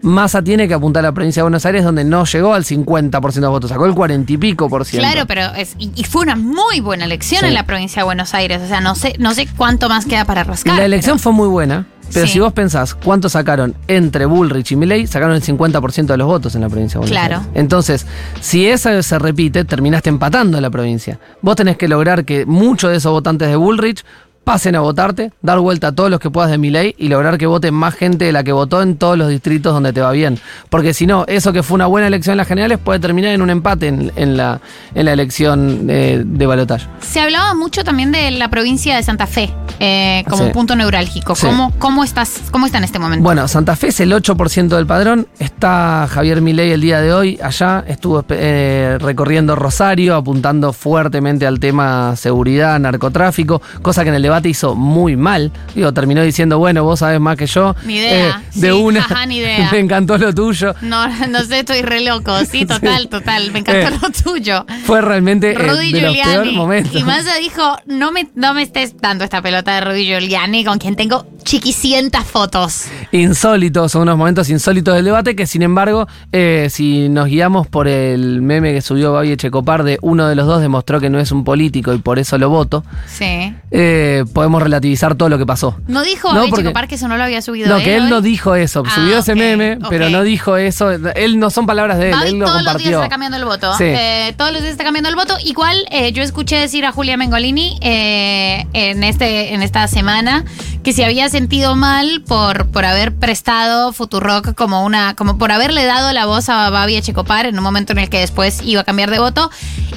Massa 0.00 0.42
tiene 0.42 0.68
que 0.68 0.74
apuntar 0.74 1.02
a 1.04 1.08
la 1.08 1.12
provincia 1.14 1.40
de 1.40 1.44
Buenos 1.44 1.64
Aires 1.64 1.82
donde 1.82 2.04
no 2.04 2.24
llegó 2.26 2.52
al 2.52 2.64
50% 2.64 3.32
de 3.40 3.46
votos, 3.46 3.70
sacó 3.70 3.86
el 3.86 3.94
40 3.94 4.32
y 4.34 4.36
pico 4.36 4.68
por 4.68 4.84
ciento. 4.84 5.08
Claro, 5.08 5.26
pero 5.26 5.42
es, 5.54 5.74
y, 5.78 5.90
y 5.94 6.04
fue 6.04 6.22
una 6.22 6.36
muy 6.36 6.80
buena 6.80 7.04
elección 7.06 7.40
Sí. 7.40 7.46
en 7.46 7.54
la 7.54 7.64
provincia 7.64 8.00
de 8.02 8.04
Buenos 8.04 8.34
Aires. 8.34 8.60
O 8.62 8.68
sea, 8.68 8.80
no 8.82 8.94
sé, 8.96 9.14
no 9.18 9.32
sé 9.32 9.48
cuánto 9.56 9.88
más 9.88 10.04
queda 10.04 10.26
para 10.26 10.44
rascar. 10.44 10.76
La 10.76 10.84
elección 10.84 11.16
pero- 11.16 11.22
fue 11.22 11.32
muy 11.32 11.48
buena, 11.48 11.86
pero 12.12 12.26
Sí. 12.26 12.34
si 12.34 12.40
vos 12.40 12.52
pensás 12.52 12.94
cuánto 12.94 13.28
sacaron 13.28 13.74
entre 13.88 14.26
Bullrich 14.26 14.72
y 14.72 14.76
Milei, 14.76 15.06
sacaron 15.06 15.34
el 15.34 15.42
50% 15.42 16.06
de 16.12 16.16
los 16.18 16.26
votos 16.26 16.54
en 16.54 16.60
la 16.60 16.68
provincia 16.68 16.94
de 17.00 17.06
Buenos 17.06 17.10
Claro. 17.18 17.36
Aires. 17.38 17.50
Entonces, 17.54 18.06
si 18.40 18.66
eso 18.66 19.02
se 19.02 19.18
repite, 19.18 19.64
terminaste 19.64 20.08
empatando 20.10 20.56
en 20.58 20.62
la 20.62 20.70
provincia. 20.70 21.18
Vos 21.42 21.56
tenés 21.56 21.76
que 21.76 21.88
lograr 21.88 22.24
que 22.24 22.46
muchos 22.46 22.90
de 22.90 22.96
esos 22.98 23.12
votantes 23.12 23.48
de 23.48 23.56
Bullrich 23.56 24.04
pasen 24.44 24.76
a 24.76 24.80
votarte, 24.80 25.32
dar 25.42 25.58
vuelta 25.58 25.88
a 25.88 25.92
todos 25.92 26.10
los 26.10 26.20
que 26.20 26.30
puedas 26.30 26.50
de 26.50 26.58
mi 26.58 26.70
ley 26.70 26.94
y 26.98 27.08
lograr 27.08 27.38
que 27.38 27.46
vote 27.46 27.70
más 27.70 27.94
gente 27.94 28.26
de 28.26 28.32
la 28.32 28.44
que 28.44 28.52
votó 28.52 28.82
en 28.82 28.96
todos 28.96 29.18
los 29.18 29.28
distritos 29.28 29.72
donde 29.72 29.92
te 29.92 30.00
va 30.00 30.12
bien. 30.12 30.38
Porque 30.68 30.94
si 30.94 31.06
no, 31.06 31.24
eso 31.26 31.52
que 31.52 31.62
fue 31.62 31.74
una 31.76 31.86
buena 31.86 32.06
elección 32.06 32.34
en 32.34 32.38
las 32.38 32.48
generales 32.48 32.78
puede 32.78 33.00
terminar 33.00 33.32
en 33.32 33.42
un 33.42 33.50
empate 33.50 33.88
en, 33.88 34.36
la, 34.36 34.60
en 34.94 35.04
la 35.06 35.12
elección 35.12 35.86
eh, 35.88 36.22
de 36.24 36.46
balotaje. 36.46 36.86
Se 37.00 37.20
hablaba 37.20 37.54
mucho 37.54 37.84
también 37.84 38.12
de 38.12 38.30
la 38.32 38.48
provincia 38.48 38.96
de 38.96 39.02
Santa 39.02 39.26
Fe 39.26 39.50
eh, 39.80 40.24
como 40.28 40.52
punto 40.52 40.76
neurálgico. 40.76 41.34
¿Cómo, 41.40 41.72
cómo, 41.78 42.04
estás, 42.04 42.42
¿Cómo 42.50 42.66
está 42.66 42.78
en 42.78 42.84
este 42.84 42.98
momento? 42.98 43.24
Bueno, 43.24 43.48
Santa 43.48 43.76
Fe 43.76 43.88
es 43.88 44.00
el 44.00 44.12
8% 44.12 44.68
del 44.68 44.86
padrón. 44.86 45.26
Está 45.38 46.06
Javier 46.10 46.40
Milei 46.42 46.72
el 46.72 46.80
día 46.80 47.00
de 47.00 47.12
hoy 47.12 47.38
allá. 47.42 47.84
Estuvo 47.86 48.24
eh, 48.28 48.98
recorriendo 49.00 49.56
Rosario, 49.56 50.14
apuntando 50.16 50.72
fuertemente 50.72 51.46
al 51.46 51.58
tema 51.60 52.14
seguridad, 52.16 52.78
narcotráfico, 52.78 53.62
cosa 53.82 54.02
que 54.02 54.10
en 54.10 54.16
el 54.16 54.22
debate 54.22 54.33
hizo 54.44 54.74
muy 54.74 55.16
mal. 55.16 55.52
Digo, 55.74 55.92
terminó 55.92 56.22
diciendo, 56.22 56.58
bueno, 56.58 56.84
vos 56.84 57.00
sabés 57.00 57.20
más 57.20 57.36
que 57.36 57.46
yo. 57.46 57.74
Ni 57.84 57.96
idea. 57.96 58.42
Eh, 58.44 58.60
de 58.60 58.72
una. 58.72 59.06
ni 59.26 59.36
idea. 59.38 59.68
me 59.70 59.78
encantó 59.78 60.18
lo 60.18 60.34
tuyo. 60.34 60.74
No, 60.82 61.06
no 61.28 61.42
sé, 61.44 61.60
estoy 61.60 61.82
re 61.82 62.00
loco. 62.00 62.32
Sí, 62.44 62.66
total, 62.66 63.08
total. 63.08 63.52
Me 63.52 63.60
encantó 63.60 64.06
lo 64.06 64.10
tuyo. 64.10 64.66
Fue 64.84 65.00
realmente 65.00 65.54
Rudy 65.54 65.92
de 65.92 66.00
Giuliani. 66.00 66.58
Y 66.92 67.04
Massa 67.04 67.36
dijo, 67.36 67.76
no 67.86 68.12
me, 68.12 68.28
no 68.34 68.54
me 68.54 68.62
estés 68.62 68.96
dando 69.00 69.24
esta 69.24 69.42
pelota 69.42 69.74
de 69.74 69.80
Rudy 69.82 70.06
Giuliani, 70.06 70.64
con 70.64 70.78
quien 70.78 70.96
tengo 70.96 71.26
chiquicientas 71.44 72.24
fotos. 72.24 72.86
Insólitos, 73.12 73.92
son 73.92 74.02
unos 74.02 74.16
momentos 74.16 74.48
insólitos 74.50 74.94
del 74.94 75.04
debate 75.04 75.36
que, 75.36 75.46
sin 75.46 75.62
embargo, 75.62 76.08
eh, 76.32 76.68
si 76.70 77.08
nos 77.08 77.26
guiamos 77.26 77.66
por 77.66 77.86
el 77.86 78.42
meme 78.42 78.72
que 78.72 78.80
subió 78.80 79.12
Babi 79.12 79.32
Echecopar 79.32 79.84
de 79.84 79.98
uno 80.02 80.26
de 80.26 80.34
los 80.34 80.46
dos 80.46 80.60
demostró 80.60 81.00
que 81.00 81.10
no 81.10 81.20
es 81.20 81.30
un 81.30 81.44
político 81.44 81.92
y 81.92 81.98
por 81.98 82.18
eso 82.18 82.38
lo 82.38 82.48
voto, 82.48 82.84
sí. 83.06 83.54
Eh, 83.70 84.24
podemos 84.32 84.62
relativizar 84.62 85.14
todo 85.14 85.28
lo 85.28 85.38
que 85.38 85.46
pasó. 85.46 85.76
No 85.86 86.02
dijo 86.02 86.32
Babi 86.32 86.48
Echecopar 86.48 86.88
que 86.88 86.94
eso 86.96 87.08
no 87.08 87.16
lo 87.16 87.24
había 87.24 87.42
subido. 87.42 87.68
No, 87.68 87.82
que 87.82 87.96
él 87.96 88.08
no 88.08 88.20
dijo 88.20 88.54
eso. 88.54 88.82
Ah, 88.86 88.90
subió 88.94 89.18
ese 89.18 89.34
meme, 89.34 89.78
pero 89.90 90.08
no 90.10 90.22
dijo 90.22 90.56
eso. 90.56 90.90
Él 90.90 91.38
no 91.38 91.50
son 91.50 91.66
palabras 91.66 91.98
de 91.98 92.10
él, 92.10 92.16
él 92.26 92.38
lo 92.38 92.46
todos 92.46 92.58
compartió. 92.58 92.72
los 92.72 92.88
días 92.88 93.02
está 93.02 93.08
cambiando 93.08 93.36
el 93.36 93.44
voto. 93.44 93.72
Eh, 93.80 94.34
todos 94.36 94.52
los 94.52 94.62
días 94.62 94.72
está 94.72 94.84
cambiando 94.84 95.10
el 95.10 95.16
voto. 95.16 95.36
Igual 95.44 95.76
yo 96.14 96.22
escuché 96.22 96.58
decir 96.58 96.86
a 96.86 96.92
Julia 96.92 97.16
Mengolini 97.16 97.78
en, 97.82 99.04
este, 99.04 99.54
en 99.54 99.62
esta 99.62 99.86
semana 99.88 100.44
que 100.84 100.92
se 100.92 101.04
había 101.04 101.30
sentido 101.30 101.74
mal 101.76 102.22
por, 102.28 102.70
por 102.70 102.84
haber 102.84 103.14
prestado 103.14 103.94
Futurock 103.94 104.54
como 104.54 104.84
una, 104.84 105.16
como 105.16 105.38
por 105.38 105.50
haberle 105.50 105.84
dado 105.86 106.12
la 106.12 106.26
voz 106.26 106.50
a 106.50 106.68
Babi 106.68 107.00
Checopar 107.00 107.46
en 107.46 107.56
un 107.56 107.64
momento 107.64 107.92
en 107.92 108.00
el 108.00 108.10
que 108.10 108.20
después 108.20 108.60
iba 108.62 108.82
a 108.82 108.84
cambiar 108.84 109.10
de 109.10 109.18
voto. 109.18 109.50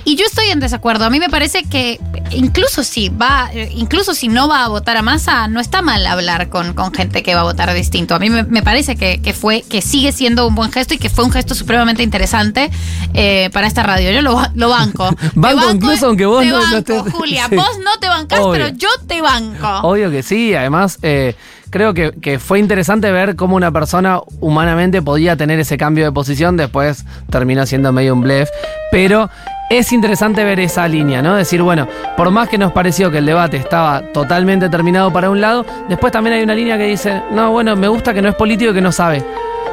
Y 0.05 0.15
yo 0.15 0.25
estoy 0.25 0.47
en 0.47 0.61
desacuerdo. 0.61 1.03
A 1.03 1.09
mí 1.09 1.19
me 1.19 1.29
parece 1.29 1.63
que 1.63 1.99
incluso 2.31 2.83
si 2.83 3.09
va, 3.09 3.49
incluso 3.71 4.13
si 4.13 4.27
no 4.27 4.47
va 4.47 4.65
a 4.65 4.67
votar 4.67 4.97
a 4.97 5.01
masa, 5.01 5.47
no 5.47 5.59
está 5.59 5.81
mal 5.81 6.05
hablar 6.05 6.49
con, 6.49 6.73
con 6.73 6.93
gente 6.93 7.23
que 7.23 7.35
va 7.35 7.41
a 7.41 7.43
votar 7.43 7.73
distinto. 7.73 8.15
A 8.15 8.19
mí 8.19 8.29
me, 8.29 8.61
parece 8.61 8.95
que, 8.95 9.33
fue, 9.33 9.63
que 9.63 9.81
sigue 9.81 10.11
siendo 10.11 10.47
un 10.47 10.55
buen 10.55 10.71
gesto 10.71 10.93
y 10.93 10.97
que 10.97 11.09
fue 11.09 11.23
un 11.23 11.31
gesto 11.31 11.55
supremamente 11.55 12.03
interesante 12.03 12.69
eh, 13.13 13.49
para 13.53 13.67
esta 13.67 13.83
radio. 13.83 14.11
Yo 14.11 14.21
lo, 14.21 14.41
lo 14.55 14.69
banco. 14.69 15.09
banco, 15.35 15.71
incluso 15.71 16.07
aunque 16.07 16.25
vos 16.25 16.45
no, 16.45 16.59
banco, 16.59 17.05
Julia, 17.11 17.47
vos 17.51 17.77
no 17.83 17.97
te 17.99 18.07
bancás, 18.07 18.41
pero 18.51 18.69
yo 18.69 18.89
te 19.07 19.21
banco. 19.21 19.67
Obvio 19.83 20.11
que 20.11 20.23
sí, 20.23 20.53
además 20.53 20.99
eh, 21.01 21.35
creo 21.69 21.93
que, 21.93 22.39
fue 22.39 22.59
interesante 22.59 23.11
ver 23.11 23.35
cómo 23.35 23.55
una 23.55 23.71
persona 23.71 24.19
humanamente 24.39 25.01
podía 25.01 25.35
tener 25.35 25.59
ese 25.59 25.77
cambio 25.77 26.05
de 26.05 26.11
posición, 26.11 26.57
después 26.57 27.05
terminó 27.29 27.65
siendo 27.65 27.91
medio 27.91 28.13
un 28.13 28.21
blef, 28.21 28.49
pero 28.91 29.29
es 29.69 29.91
interesante 29.91 30.43
ver 30.43 30.59
esa 30.59 30.87
línea, 30.87 31.21
¿no? 31.21 31.35
Decir, 31.35 31.61
bueno, 31.61 31.87
por 32.15 32.31
más 32.31 32.49
que 32.49 32.57
nos 32.57 32.71
pareció 32.71 33.11
que 33.11 33.17
el 33.17 33.25
debate 33.25 33.57
estaba 33.57 34.01
totalmente 34.13 34.69
terminado 34.69 35.11
para 35.11 35.29
un 35.29 35.41
lado, 35.41 35.65
después 35.89 36.11
también 36.11 36.37
hay 36.37 36.43
una 36.43 36.55
línea 36.55 36.77
que 36.77 36.85
dice, 36.85 37.21
no, 37.31 37.51
bueno, 37.51 37.75
me 37.75 37.87
gusta 37.87 38.13
que 38.13 38.21
no 38.21 38.29
es 38.29 38.35
político 38.35 38.71
y 38.71 38.73
que 38.73 38.81
no 38.81 38.91
sabe. 38.91 39.23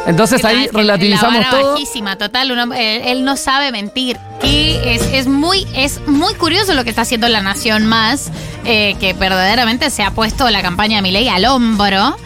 Entonces 0.07 0.44
ahí 0.44 0.68
relativizamos 0.72 1.40
la 1.40 1.50
todo. 1.50 1.72
bajísima, 1.72 2.16
total. 2.16 2.50
él, 2.76 3.24
no 3.24 3.37
sabe 3.37 3.72
mentir. 3.72 4.18
Y 4.42 4.76
es, 4.85 5.26
muy, 5.26 5.66
es 5.74 6.07
muy 6.07 6.35
curioso 6.35 6.74
lo 6.74 6.85
que 6.85 6.90
está 6.90 7.02
haciendo 7.02 7.28
la 7.28 7.40
Nación 7.40 7.87
Más, 7.87 8.30
eh, 8.64 8.96
que 9.00 9.14
verdaderamente 9.14 9.88
se 9.90 10.02
ha 10.02 10.11
puesto 10.11 10.50
la 10.50 10.61
campaña 10.61 10.96
de 10.96 11.02
Milei 11.02 11.28
al 11.28 11.44
hombro. 11.46 12.16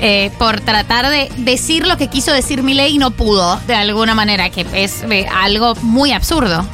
Eh, 0.00 0.30
por 0.38 0.60
tratar 0.60 1.10
de 1.10 1.28
decir 1.38 1.84
lo 1.84 1.96
que 1.96 2.06
quiso 2.06 2.32
decir 2.32 2.62
Milei 2.62 2.94
y 2.94 2.98
no 2.98 3.10
pudo, 3.10 3.58
de 3.66 3.74
alguna 3.74 4.14
manera, 4.14 4.48
que 4.48 4.64
es 4.72 5.02
eh, 5.10 5.26
algo 5.28 5.74
muy 5.82 6.12
absurdo. 6.12 6.64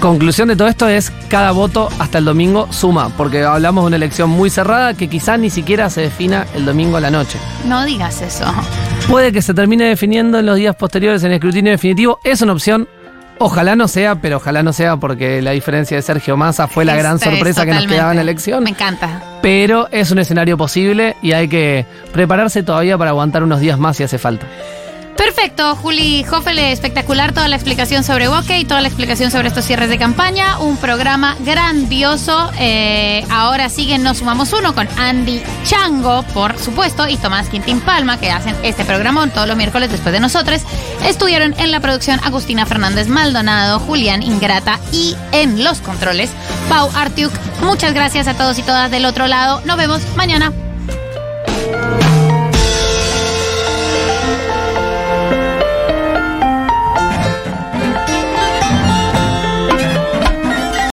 Conclusión 0.00 0.48
de 0.48 0.56
todo 0.56 0.66
esto 0.66 0.88
es 0.88 1.12
cada 1.28 1.50
voto 1.50 1.90
hasta 1.98 2.16
el 2.16 2.24
domingo 2.24 2.72
suma, 2.72 3.10
porque 3.18 3.44
hablamos 3.44 3.84
de 3.84 3.88
una 3.88 3.96
elección 3.96 4.30
muy 4.30 4.48
cerrada 4.48 4.94
que 4.94 5.08
quizás 5.08 5.38
ni 5.38 5.50
siquiera 5.50 5.90
se 5.90 6.00
defina 6.00 6.46
el 6.54 6.64
domingo 6.64 6.96
a 6.96 7.00
la 7.00 7.10
noche. 7.10 7.38
No 7.66 7.84
digas 7.84 8.22
eso. 8.22 8.46
Puede 9.10 9.30
que 9.30 9.42
se 9.42 9.52
termine 9.52 9.84
definiendo 9.84 10.38
en 10.38 10.46
los 10.46 10.56
días 10.56 10.74
posteriores 10.74 11.22
en 11.22 11.28
el 11.28 11.34
escrutinio 11.34 11.72
definitivo. 11.72 12.18
Es 12.24 12.40
una 12.40 12.54
opción. 12.54 12.88
Ojalá 13.38 13.76
no 13.76 13.88
sea, 13.88 14.14
pero 14.16 14.38
ojalá 14.38 14.62
no 14.62 14.72
sea 14.72 14.96
porque 14.96 15.42
la 15.42 15.50
diferencia 15.50 15.98
de 15.98 16.02
Sergio 16.02 16.34
Massa 16.34 16.66
fue 16.66 16.86
la 16.86 16.96
gran 16.96 17.18
sorpresa 17.18 17.66
que 17.66 17.72
nos 17.72 17.86
quedaba 17.86 18.12
en 18.12 18.16
la 18.16 18.22
elección. 18.22 18.64
Me 18.64 18.70
encanta. 18.70 19.22
Pero 19.42 19.88
es 19.90 20.10
un 20.10 20.18
escenario 20.18 20.56
posible 20.56 21.16
y 21.22 21.32
hay 21.32 21.48
que 21.48 21.84
prepararse 22.12 22.62
todavía 22.62 22.96
para 22.96 23.10
aguantar 23.10 23.42
unos 23.42 23.60
días 23.60 23.78
más 23.78 23.98
si 23.98 24.02
hace 24.02 24.18
falta. 24.18 24.46
Perfecto, 25.40 25.74
Juli 25.76 26.22
Hoffel, 26.30 26.58
espectacular 26.58 27.32
toda 27.32 27.48
la 27.48 27.56
explicación 27.56 28.04
sobre 28.04 28.28
Boque 28.28 28.58
y 28.58 28.66
toda 28.66 28.82
la 28.82 28.88
explicación 28.88 29.30
sobre 29.30 29.48
estos 29.48 29.64
cierres 29.64 29.88
de 29.88 29.96
campaña. 29.96 30.58
Un 30.58 30.76
programa 30.76 31.34
grandioso. 31.40 32.50
Eh, 32.58 33.24
ahora 33.30 33.70
siguen 33.70 34.02
Nos 34.02 34.18
Sumamos 34.18 34.52
Uno 34.52 34.74
con 34.74 34.86
Andy 34.98 35.42
Chango, 35.64 36.24
por 36.34 36.58
supuesto, 36.58 37.08
y 37.08 37.16
Tomás 37.16 37.48
Quintín 37.48 37.80
Palma, 37.80 38.20
que 38.20 38.30
hacen 38.30 38.54
este 38.62 38.84
programón 38.84 39.30
todos 39.30 39.48
los 39.48 39.56
miércoles 39.56 39.90
después 39.90 40.12
de 40.12 40.20
nosotros. 40.20 40.60
Estuvieron 41.06 41.54
en 41.58 41.70
la 41.70 41.80
producción 41.80 42.20
Agustina 42.22 42.66
Fernández 42.66 43.08
Maldonado, 43.08 43.80
Julián 43.80 44.22
Ingrata 44.22 44.78
y 44.92 45.16
en 45.32 45.64
los 45.64 45.80
controles 45.80 46.28
Pau 46.68 46.90
Artiuk. 46.94 47.32
Muchas 47.62 47.94
gracias 47.94 48.28
a 48.28 48.34
todos 48.34 48.58
y 48.58 48.62
todas 48.62 48.90
del 48.90 49.06
otro 49.06 49.26
lado. 49.26 49.62
Nos 49.64 49.78
vemos 49.78 50.02
mañana. 50.16 50.52